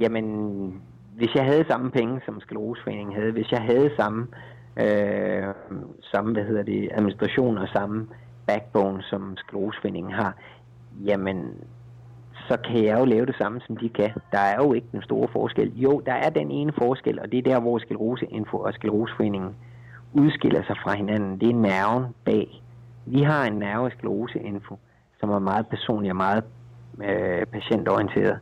Jamen, 0.01 0.83
hvis 1.21 1.35
jeg 1.35 1.45
havde 1.45 1.65
samme 1.69 1.91
penge, 1.91 2.21
som 2.27 2.41
Skleroseforeningen 2.41 3.15
havde, 3.15 3.33
hvis 3.33 3.53
jeg 3.53 3.63
havde 3.63 3.91
samme, 3.97 4.27
øh, 4.77 5.45
samme 6.13 6.33
hvad 6.33 6.45
hedder 6.45 6.63
det, 6.63 6.89
administration 6.93 7.59
og 7.59 7.69
samme 7.69 8.07
backbone, 8.47 9.03
som 9.03 9.37
Skleroseforeningen 9.37 10.13
har, 10.13 10.35
jamen, 11.05 11.39
så 12.49 12.57
kan 12.67 12.85
jeg 12.85 12.99
jo 13.01 13.05
lave 13.05 13.27
det 13.27 13.37
samme, 13.39 13.61
som 13.67 13.77
de 13.77 13.89
kan. 13.89 14.11
Der 14.33 14.39
er 14.39 14.57
jo 14.57 14.73
ikke 14.73 14.87
den 14.93 15.03
store 15.03 15.29
forskel. 15.33 15.73
Jo, 15.77 16.03
der 16.07 16.13
er 16.13 16.31
den 16.31 16.51
ene 16.51 16.73
forskel, 16.79 17.21
og 17.21 17.33
det 17.33 17.39
er 17.39 17.43
der, 17.43 17.61
hvor 17.61 17.79
Skleroseinfo 17.79 18.57
og 18.59 18.75
Skleroseforeningen 18.75 19.57
udskiller 20.13 20.63
sig 20.63 20.77
fra 20.83 20.93
hinanden. 20.95 21.41
Det 21.41 21.49
er 21.49 21.55
nerven 21.55 22.05
bag. 22.25 22.63
Vi 23.07 23.23
har 23.23 23.45
en 23.45 23.59
nerve 23.59 23.89
i 23.89 23.91
Skleroseinfo, 23.91 24.79
som 25.21 25.31
er 25.31 25.39
meget 25.39 25.67
personlig 25.67 26.11
og 26.11 26.17
meget 26.17 26.45
øh, 27.05 27.47
patientorienteret. 27.47 28.39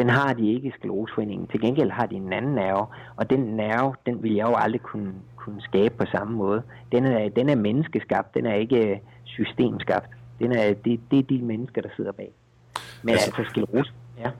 Den 0.00 0.08
har 0.08 0.32
de 0.32 0.52
ikke 0.54 0.68
i 0.68 0.72
Skleroseforeningen. 0.78 1.46
Til 1.46 1.60
gengæld 1.60 1.90
har 1.90 2.06
de 2.06 2.14
en 2.14 2.32
anden 2.32 2.54
nerve, 2.54 2.86
og 3.16 3.30
den 3.30 3.40
nerve, 3.40 3.94
den 4.06 4.22
vil 4.22 4.34
jeg 4.34 4.46
jo 4.48 4.54
aldrig 4.54 4.80
kunne, 4.80 5.12
kunne 5.36 5.62
skabe 5.62 5.94
på 5.98 6.04
samme 6.12 6.36
måde. 6.36 6.62
Den 6.92 7.06
er, 7.06 7.28
den 7.28 7.48
er 7.48 7.54
menneskeskabt, 7.54 8.34
den 8.34 8.46
er 8.46 8.54
ikke 8.54 9.00
systemskabt. 9.24 10.10
Den 10.38 10.52
er, 10.52 10.74
det, 10.84 11.00
det 11.10 11.18
er 11.18 11.22
de 11.22 11.38
mennesker, 11.38 11.82
der 11.82 11.88
sidder 11.96 12.12
bag. 12.12 12.32
Men 13.02 13.12
altså, 13.12 13.32
altså 13.36 13.50
sklerose, 13.50 13.92
ja. 14.18 14.30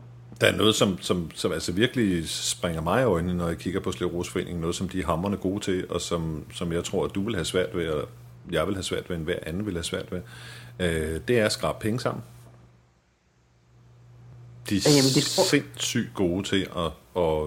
Der 0.41 0.47
er 0.47 0.57
noget, 0.57 0.75
som, 0.75 0.99
som, 0.99 1.31
som 1.35 1.53
altså 1.53 1.73
virkelig 1.73 2.29
springer 2.29 2.83
mig 2.83 3.03
i 3.03 3.05
øjnene, 3.05 3.35
når 3.35 3.49
jeg 3.49 3.59
kigger 3.59 3.81
på 3.81 3.93
Skleroseforeningen, 3.93 4.61
noget 4.61 4.77
som 4.77 4.89
de 4.89 5.01
er 5.01 5.07
hammerne 5.07 5.37
gode 5.37 5.61
til, 5.61 5.87
og 5.91 6.01
som, 6.01 6.45
som 6.53 6.73
jeg 6.73 6.85
tror, 6.85 7.05
at 7.05 7.15
du 7.15 7.23
vil 7.23 7.35
have 7.35 7.45
svært 7.45 7.77
ved, 7.77 7.89
og 7.89 8.09
jeg 8.53 8.67
vil 8.67 8.75
have 8.75 8.83
svært 8.83 9.11
ved, 9.11 9.17
en 9.17 9.25
hver 9.25 9.39
anden 9.47 9.67
vil 9.67 9.75
have 9.75 9.85
svært 9.85 10.13
ved, 10.13 10.21
øh, 10.81 11.21
det 11.29 11.41
er 11.41 11.45
at 11.45 11.53
skrabe 11.53 11.79
penge 11.81 12.01
sammen. 12.01 12.23
De 14.69 14.77
er 14.77 14.91
Jamen, 14.97 15.13
det 15.15 15.25
sindssygt 15.25 16.15
gode 16.15 16.43
til 16.43 16.67
at, 16.77 16.93
at, 17.17 17.43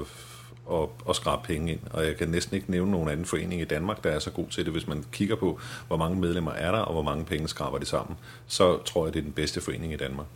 at, 0.71 0.89
at 1.09 1.15
skrabe 1.15 1.41
penge 1.47 1.71
ind, 1.71 1.79
og 1.91 2.05
jeg 2.05 2.15
kan 2.15 2.27
næsten 2.27 2.55
ikke 2.55 2.71
nævne 2.71 2.91
nogen 2.91 3.09
anden 3.09 3.25
forening 3.25 3.61
i 3.61 3.65
Danmark, 3.65 4.03
der 4.03 4.09
er 4.09 4.19
så 4.19 4.31
god 4.31 4.47
til 4.47 4.65
det. 4.65 4.73
Hvis 4.73 4.87
man 4.87 5.03
kigger 5.11 5.35
på, 5.35 5.59
hvor 5.87 5.97
mange 5.97 6.19
medlemmer 6.19 6.51
er 6.51 6.71
der, 6.71 6.79
og 6.79 6.93
hvor 6.93 7.03
mange 7.03 7.25
penge 7.25 7.47
skraber 7.47 7.77
de 7.77 7.85
sammen, 7.85 8.17
så 8.47 8.77
tror 8.85 9.05
jeg, 9.05 9.13
det 9.13 9.19
er 9.19 9.23
den 9.23 9.33
bedste 9.33 9.61
forening 9.61 9.93
i 9.93 9.97
Danmark. 9.97 10.27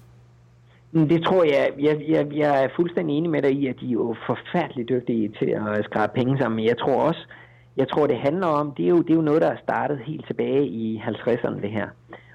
Mm, 0.91 1.07
det 1.09 1.23
tror 1.23 1.43
jeg, 1.43 1.71
jeg, 1.79 2.01
jeg, 2.07 2.27
jeg 2.33 2.63
er 2.63 2.69
fuldstændig 2.75 3.17
enig 3.17 3.29
med 3.29 3.41
dig 3.41 3.51
i, 3.51 3.67
at 3.67 3.75
de 3.79 3.87
er 3.87 3.91
jo 3.91 4.15
forfærdeligt 4.27 4.89
dygtige 4.89 5.31
til 5.39 5.45
at 5.45 5.85
skrabe 5.85 6.13
penge 6.15 6.37
sammen. 6.37 6.55
Men 6.55 6.65
jeg 6.65 6.77
tror 6.77 7.01
også, 7.01 7.25
jeg 7.77 7.89
tror 7.89 8.07
det 8.07 8.17
handler 8.17 8.47
om, 8.47 8.71
det 8.77 8.85
er 8.85 8.89
jo, 8.89 9.01
det 9.01 9.09
er 9.09 9.15
jo 9.15 9.21
noget, 9.21 9.41
der 9.41 9.47
er 9.47 9.57
startet 9.63 9.99
helt 10.05 10.27
tilbage 10.27 10.67
i 10.67 11.01
50'erne 11.05 11.61
det 11.61 11.71
her. 11.71 11.87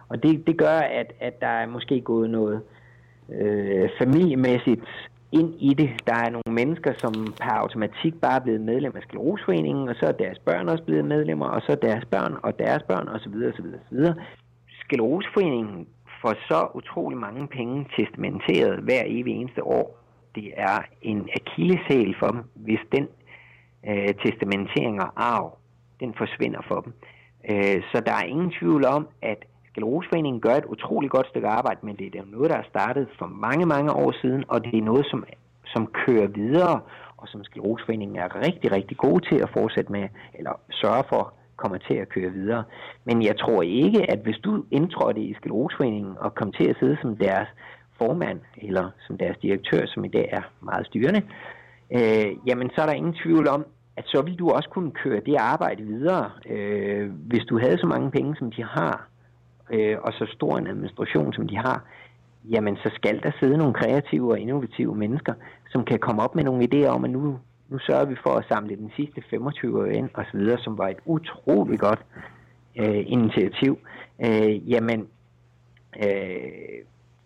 Og 0.09 0.23
det, 0.23 0.47
det 0.47 0.59
gør, 0.59 0.79
at, 0.79 1.13
at 1.21 1.41
der 1.41 1.47
er 1.47 1.67
måske 1.67 2.01
gået 2.01 2.31
noget 2.31 2.61
øh, 3.41 3.82
familiemæssigt 3.99 4.81
ind 5.33 5.55
i 5.59 5.75
det. 5.75 5.91
Der 6.07 6.15
er 6.15 6.31
nogle 6.31 6.55
mennesker, 6.61 6.93
som 6.99 7.13
per 7.41 7.51
automatik 7.51 8.15
bare 8.21 8.37
er 8.37 8.45
blevet 8.45 8.61
medlem 8.61 8.97
af 8.97 9.03
Skleroseforeningen, 9.03 9.89
og 9.89 9.95
så 9.95 10.07
er 10.07 10.13
deres 10.13 10.39
børn 10.39 10.69
også 10.69 10.85
blevet 10.85 11.05
medlemmer, 11.05 11.47
og 11.47 11.63
så 11.63 11.73
er 11.73 11.77
deres 11.77 12.05
børn 12.05 12.37
og 12.43 12.59
deres 12.59 12.83
børn 12.83 13.09
osv. 13.09 13.35
osv., 13.51 13.67
osv. 13.81 13.99
Skleroseforeningen 14.81 15.87
får 16.23 16.35
så 16.49 16.69
utrolig 16.75 17.19
mange 17.19 17.49
penge 17.49 17.87
testamenteret 17.99 18.79
hver 18.79 19.03
evig 19.07 19.35
eneste 19.35 19.65
år. 19.65 19.99
Det 20.35 20.53
er 20.57 20.79
en 21.03 21.29
akilleshæl 21.41 22.15
for 22.19 22.27
dem, 22.27 22.43
hvis 22.55 22.81
den 22.93 23.09
øh, 23.89 24.15
testamentering 24.25 25.03
og 25.03 25.13
arv, 25.17 25.59
den 26.01 26.15
forsvinder 26.19 26.63
for 26.69 26.81
dem. 26.81 26.93
Øh, 27.51 27.83
så 27.93 28.03
der 28.07 28.13
er 28.13 28.25
ingen 28.25 28.53
tvivl 28.61 28.85
om, 28.85 29.09
at 29.23 29.45
Skleroseforeningen 29.73 30.41
gør 30.41 30.55
et 30.55 30.65
utroligt 30.65 31.13
godt 31.13 31.29
stykke 31.29 31.49
arbejde, 31.49 31.81
men 31.83 31.97
det 31.97 32.15
er 32.15 32.23
noget, 32.27 32.51
der 32.51 32.57
er 32.57 32.71
startet 32.75 33.09
for 33.19 33.27
mange, 33.27 33.67
mange 33.67 33.93
år 33.93 34.13
siden, 34.21 34.45
og 34.49 34.65
det 34.65 34.79
er 34.79 34.83
noget, 34.83 35.07
som, 35.11 35.25
som 35.67 35.87
kører 35.87 36.27
videre, 36.27 36.81
og 37.17 37.29
som 37.29 37.45
Skleroseforeningen 37.45 38.17
er 38.17 38.47
rigtig, 38.47 38.73
rigtig 38.73 38.97
god 38.97 39.21
til 39.21 39.39
at 39.43 39.51
fortsætte 39.53 39.93
med, 39.93 40.09
eller 40.35 40.53
sørge 40.71 41.05
for 41.09 41.33
kommer 41.57 41.79
til 41.79 41.95
at 41.95 42.09
køre 42.09 42.31
videre. 42.31 42.65
Men 43.05 43.23
jeg 43.23 43.37
tror 43.39 43.63
ikke, 43.63 44.11
at 44.11 44.19
hvis 44.19 44.39
du 44.45 44.65
indtrådte 44.71 45.21
i 45.21 45.35
Skleroseforeningen 45.35 46.15
og 46.19 46.35
kom 46.35 46.53
til 46.53 46.67
at 46.71 46.77
sidde 46.81 46.97
som 47.03 47.17
deres 47.17 47.49
formand, 47.99 48.41
eller 48.57 48.91
som 49.07 49.19
deres 49.19 49.37
direktør, 49.43 49.87
som 49.87 50.05
i 50.05 50.09
dag 50.09 50.29
er 50.33 50.43
meget 50.61 50.87
styrende, 50.87 51.23
øh, 51.97 52.29
jamen 52.47 52.71
så 52.71 52.83
er 52.83 52.87
der 52.87 52.93
ingen 52.93 53.15
tvivl 53.23 53.49
om, 53.49 53.67
at 53.97 54.05
så 54.07 54.23
vil 54.23 54.39
du 54.39 54.51
også 54.51 54.69
kunne 54.69 54.91
køre 54.91 55.21
det 55.27 55.37
arbejde 55.37 55.83
videre, 55.83 56.31
øh, 56.47 57.11
hvis 57.31 57.45
du 57.45 57.59
havde 57.59 57.79
så 57.79 57.87
mange 57.87 58.11
penge, 58.11 58.37
som 58.37 58.51
de 58.51 58.65
har, 58.65 59.09
øh, 59.73 59.97
og 60.03 60.13
så 60.13 60.27
stor 60.33 60.59
en 60.59 60.67
administration, 60.67 61.33
som 61.33 61.49
de 61.49 61.57
har, 61.57 61.85
jamen 62.51 62.77
så 62.77 62.91
skal 62.95 63.23
der 63.23 63.31
sidde 63.41 63.57
nogle 63.57 63.75
kreative 63.75 64.31
og 64.31 64.39
innovative 64.39 64.95
mennesker, 64.95 65.35
som 65.71 65.85
kan 65.85 65.99
komme 65.99 66.23
op 66.23 66.35
med 66.35 66.45
nogle 66.45 66.69
idéer 66.69 66.89
om, 66.89 67.05
at 67.05 67.11
nu 67.11 67.39
nu 67.73 67.79
sørger 67.79 68.05
vi 68.05 68.17
for 68.23 68.31
at 68.31 68.45
samle 68.49 68.77
den 68.77 68.91
sidste 68.97 69.23
25 69.31 69.95
ind 69.95 70.11
og 70.15 70.25
så 70.31 70.39
videre, 70.39 70.59
som 70.59 70.79
var 70.79 70.89
et 70.89 71.01
utroligt 71.05 71.81
godt 71.81 72.03
øh, 72.77 73.03
initiativ. 73.07 73.79
Øh, 74.25 74.71
jamen, 74.71 75.01
øh, 76.05 76.79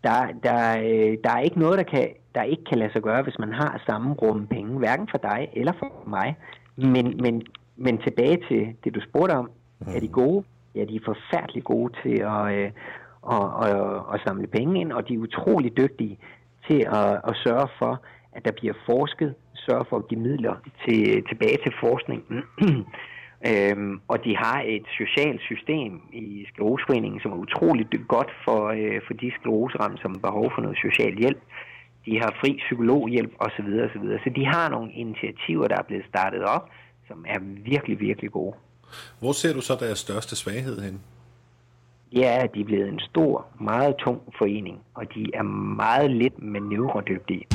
der, 0.05 0.19
der, 0.43 0.79
øh, 0.79 1.19
der 1.25 1.31
er 1.31 1.41
ikke 1.41 1.59
noget, 1.59 1.79
der, 1.79 1.85
kan, 1.85 2.09
der 2.35 2.43
ikke 2.43 2.65
kan 2.65 2.79
lade 2.79 2.93
sig 2.93 3.03
gøre, 3.03 3.23
hvis 3.23 3.39
man 3.39 3.53
har 3.53 3.83
samme 3.87 4.15
rum 4.15 4.47
penge, 4.47 4.79
hverken 4.79 5.09
for 5.11 5.19
dig 5.19 5.49
eller 5.53 5.73
for 5.79 6.09
mig. 6.09 6.37
Men, 6.77 7.17
men, 7.23 7.43
men 7.77 7.99
tilbage 7.99 8.39
til 8.49 8.75
det, 8.85 8.95
du 8.95 9.01
spurgte 9.01 9.33
om. 9.33 9.51
Er 9.87 10.01
de 10.01 10.09
gode? 10.09 10.45
Ja, 10.77 10.85
de 10.85 10.97
er 10.97 11.05
forfærdeligt 11.05 11.65
gode 11.65 11.93
til 12.03 12.17
at, 12.21 12.45
øh, 12.59 12.71
at, 13.35 13.47
at, 13.67 14.03
at 14.15 14.21
samle 14.27 14.47
penge 14.47 14.81
ind, 14.81 14.93
og 14.93 15.09
de 15.09 15.15
er 15.15 15.19
utrolig 15.19 15.77
dygtige 15.77 16.19
til 16.67 16.81
at, 17.01 17.13
at 17.29 17.35
sørge 17.45 17.69
for, 17.79 18.03
at 18.33 18.45
der 18.45 18.53
bliver 18.53 18.75
forsket 18.87 19.35
sørge 19.67 19.85
for 19.89 19.97
at 19.97 20.09
give 20.09 20.21
midler 20.21 20.55
til, 20.85 21.25
tilbage 21.31 21.59
til 21.65 21.73
forskning. 21.85 22.21
øhm, 23.51 24.01
og 24.09 24.25
de 24.25 24.37
har 24.45 24.59
et 24.75 24.87
socialt 25.01 25.41
system 25.51 25.93
i 26.13 26.47
Skleroseforeningen, 26.51 27.21
som 27.21 27.33
er 27.33 27.45
utroligt 27.47 27.95
godt 28.09 28.31
for, 28.45 28.61
øh, 28.79 29.01
for 29.07 29.15
de 29.23 29.33
skleroseramme, 29.39 29.99
som 30.03 30.11
har 30.15 30.23
behov 30.29 30.47
for 30.55 30.63
noget 30.63 30.79
social 30.87 31.15
hjælp. 31.23 31.43
De 32.07 32.13
har 32.23 32.31
fri 32.41 32.51
psykologhjælp 32.67 33.33
osv. 33.45 33.69
osv. 33.87 34.07
Så 34.25 34.31
de 34.37 34.45
har 34.55 34.67
nogle 34.71 34.93
initiativer, 34.93 35.67
der 35.69 35.77
er 35.79 35.89
blevet 35.89 36.07
startet 36.13 36.43
op, 36.45 36.65
som 37.09 37.25
er 37.29 37.39
virkelig, 37.73 38.01
virkelig 38.01 38.31
gode. 38.31 38.55
Hvor 39.19 39.33
ser 39.33 39.53
du 39.53 39.61
så 39.61 39.77
deres 39.81 39.99
største 39.99 40.37
svaghed 40.37 40.81
hen? 40.81 41.01
Ja, 42.13 42.47
de 42.55 42.61
er 42.61 42.65
blevet 42.65 42.89
en 42.89 43.01
stor, 43.01 43.47
meget 43.61 43.95
tung 44.05 44.21
forening, 44.39 44.79
og 44.95 45.05
de 45.15 45.31
er 45.35 45.43
meget 45.43 46.11
lidt 46.11 46.43
manøvredygtige. 46.43 47.47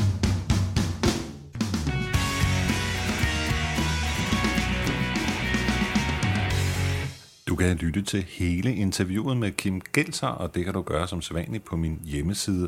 Du 7.47 7.55
kan 7.55 7.77
lytte 7.77 8.01
til 8.01 8.23
hele 8.23 8.75
interviewet 8.75 9.37
med 9.37 9.51
Kim 9.51 9.81
Gelser, 9.93 10.27
og 10.27 10.55
det 10.55 10.65
kan 10.65 10.73
du 10.73 10.81
gøre 10.81 11.07
som 11.07 11.21
sædvanligt 11.21 11.65
på 11.65 11.75
min 11.75 11.99
hjemmeside 12.05 12.67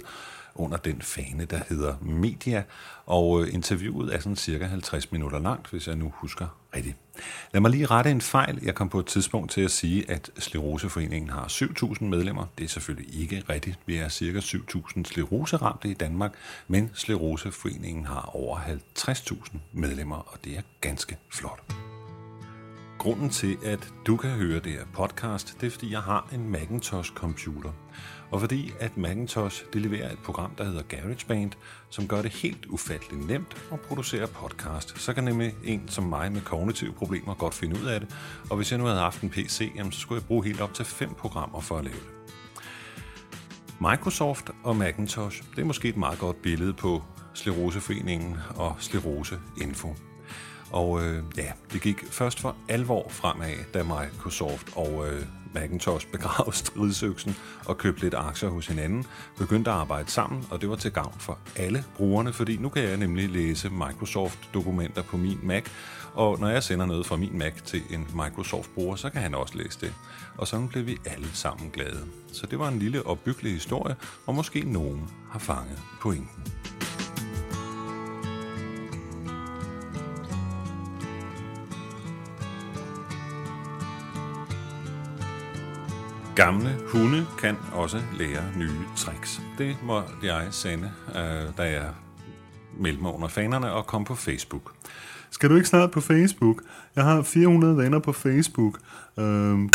under 0.56 0.78
den 0.78 1.02
fane, 1.02 1.46
der 1.46 1.60
hedder 1.70 1.96
Media. 2.02 2.63
Og 3.06 3.42
øh, 3.42 3.54
interviewet 3.54 4.16
er 4.16 4.20
sådan 4.20 4.36
cirka 4.36 4.66
50 4.66 5.12
minutter 5.12 5.39
langt, 5.39 5.70
hvis 5.70 5.88
jeg 5.88 5.96
nu 5.96 6.13
husker 6.16 6.48
rigtigt. 6.76 6.98
Lad 7.54 7.62
mig 7.62 7.72
lige 7.72 7.86
rette 7.86 8.12
en 8.12 8.22
fejl. 8.22 8.60
Jeg 8.63 8.76
kom 8.76 8.89
på 8.89 9.00
et 9.00 9.06
tidspunkt 9.06 9.52
til 9.52 9.62
at 9.62 9.72
sige, 9.72 10.12
at 10.12 10.30
Sleroseforeningen 10.39 11.30
har 11.30 11.46
7.000 11.48 12.04
medlemmer. 12.04 12.46
Det 12.58 12.63
er 12.63 12.68
selvfølgelig 12.68 13.22
ikke 13.22 13.44
rigtigt. 13.50 13.80
Vi 13.86 13.96
er 13.96 14.10
cirka 14.10 14.39
7.000 14.39 15.04
skleroseramte 15.04 15.89
i 15.89 15.94
Danmark, 15.94 16.34
men 16.68 16.92
Sleroseforeningen 16.94 18.06
har 18.06 18.30
over 18.34 18.58
50.000 18.58 19.58
medlemmer, 19.72 20.16
og 20.16 20.38
det 20.44 20.58
er 20.58 20.62
ganske 20.82 21.18
flot. 21.32 21.74
grunden 22.98 23.30
til, 23.30 23.58
at 23.66 23.94
du 24.08 24.18
kan 24.18 24.30
høre 24.30 24.60
det 24.60 24.72
her 24.72 24.86
podcast, 24.94 25.56
det 25.62 25.68
er, 25.68 25.72
fordi 25.72 25.92
jeg 25.92 26.02
har 26.02 26.30
en 26.34 26.56
Macintosh-computer. 26.56 27.72
Og 28.34 28.39
fordi 28.39 28.74
at 28.80 28.98
Macintosh 28.98 29.63
det 29.74 29.82
leverer 29.82 30.12
et 30.12 30.19
program, 30.19 30.52
der 30.58 30.63
hedder 30.63 30.82
GarageBand, 30.82 31.52
som 31.89 32.08
gør 32.08 32.22
det 32.22 32.32
helt 32.32 32.65
ufatteligt 32.65 33.28
nemt 33.28 33.58
at 33.72 33.80
producere 33.80 34.28
podcast. 34.28 35.00
Så 35.00 35.13
kan 35.13 35.24
nemlig 35.24 35.56
en 35.63 35.88
som 35.88 36.04
mig 36.04 36.32
med 36.32 36.41
kognitive 36.41 36.93
problemer 36.93 37.34
godt 37.34 37.54
finde 37.54 37.76
ud 37.82 37.86
af 37.86 38.00
det. 38.00 38.15
Og 38.50 38.56
hvis 38.58 38.72
jeg 38.72 38.80
nu 38.80 38.86
havde 38.86 39.00
haft 39.00 39.22
en 39.22 39.30
PC, 39.30 39.72
jamen, 39.76 39.91
så 39.91 40.00
skulle 40.00 40.22
jeg 40.22 40.28
bruge 40.28 40.46
helt 40.46 40.62
op 40.62 40.74
til 40.74 40.86
fem 40.86 41.13
programmer 41.13 41.60
for 41.60 41.78
at 41.78 41.84
lave 41.84 41.96
det. 41.96 42.34
Microsoft 43.82 44.50
og 44.63 44.76
Macintosh, 44.76 45.43
det 45.56 45.62
er 45.62 45.65
måske 45.65 45.89
et 45.89 45.98
meget 45.98 46.19
godt 46.19 46.41
billede 46.41 46.74
på 46.74 47.04
Sleroseforeningen 47.34 48.38
og 48.56 48.76
Slerose 48.80 49.39
Info. 49.62 49.96
Og 50.74 51.04
øh, 51.04 51.24
ja, 51.38 51.52
det 51.74 51.82
gik 51.82 52.06
først 52.12 52.40
for 52.40 52.56
alvor 52.70 53.10
fremad, 53.10 53.56
da 53.74 53.84
Microsoft 53.84 54.70
og 54.76 55.08
øh, 55.08 55.26
Macintosh 55.54 56.08
begravede 56.08 56.56
stridsøksen 56.56 57.36
og 57.66 57.78
købte 57.78 58.02
lidt 58.02 58.14
aktier 58.14 58.50
hos 58.50 58.68
hinanden, 58.68 59.06
begyndte 59.38 59.72
at 59.72 59.78
arbejde 59.78 60.12
sammen, 60.12 60.46
og 60.52 60.62
det 60.62 60.70
var 60.70 60.76
til 60.76 60.92
gavn 60.92 61.16
for 61.20 61.38
alle 61.56 61.84
brugerne, 61.98 62.34
fordi 62.34 62.58
nu 62.58 62.70
kan 62.70 62.84
jeg 62.84 62.98
nemlig 62.98 63.30
læse 63.30 63.70
Microsoft-dokumenter 63.70 65.02
på 65.02 65.18
min 65.18 65.40
Mac, 65.44 65.64
og 66.14 66.40
når 66.40 66.48
jeg 66.48 66.64
sender 66.64 66.86
noget 66.86 67.06
fra 67.06 67.16
min 67.16 67.38
Mac 67.38 67.54
til 67.66 67.82
en 67.90 68.08
Microsoft-bruger, 68.16 68.96
så 68.96 69.10
kan 69.10 69.22
han 69.22 69.36
også 69.36 69.58
læse 69.58 69.80
det. 69.82 69.94
Og 70.38 70.48
sådan 70.48 70.68
blev 70.68 70.86
vi 70.86 70.98
alle 71.06 71.28
sammen 71.34 71.70
glade. 71.70 72.06
Så 72.34 72.48
det 72.48 72.60
var 72.60 72.68
en 72.68 72.80
lille 72.80 73.06
opbyggelig 73.06 73.54
historie, 73.54 73.96
og 74.26 74.36
måske 74.36 74.64
nogen 74.72 75.10
har 75.32 75.40
fanget 75.40 75.80
pointen. 76.02 76.44
Gamle 86.36 86.78
hunde 86.88 87.28
kan 87.39 87.58
også 87.74 88.02
lære 88.17 88.43
nye 88.58 88.80
tricks. 88.98 89.41
Det 89.58 89.78
må 89.84 90.02
jeg 90.24 90.48
sende, 90.52 90.91
øh, 91.10 91.58
da 91.58 91.63
jeg 91.63 91.89
meldte 92.80 93.02
mig 93.02 93.13
under 93.13 93.28
fanerne 93.28 93.72
og 93.72 93.88
kom 93.88 94.04
på 94.04 94.15
Facebook. 94.15 94.74
Skal 95.32 95.50
du 95.50 95.56
ikke 95.56 95.67
snart 95.67 95.91
på 95.91 96.02
Facebook? 96.02 96.62
Jeg 96.96 97.04
har 97.04 97.22
400 97.22 97.78
venner 97.78 98.00
på 98.00 98.12
Facebook. 98.12 98.80
Øh, 99.17 99.69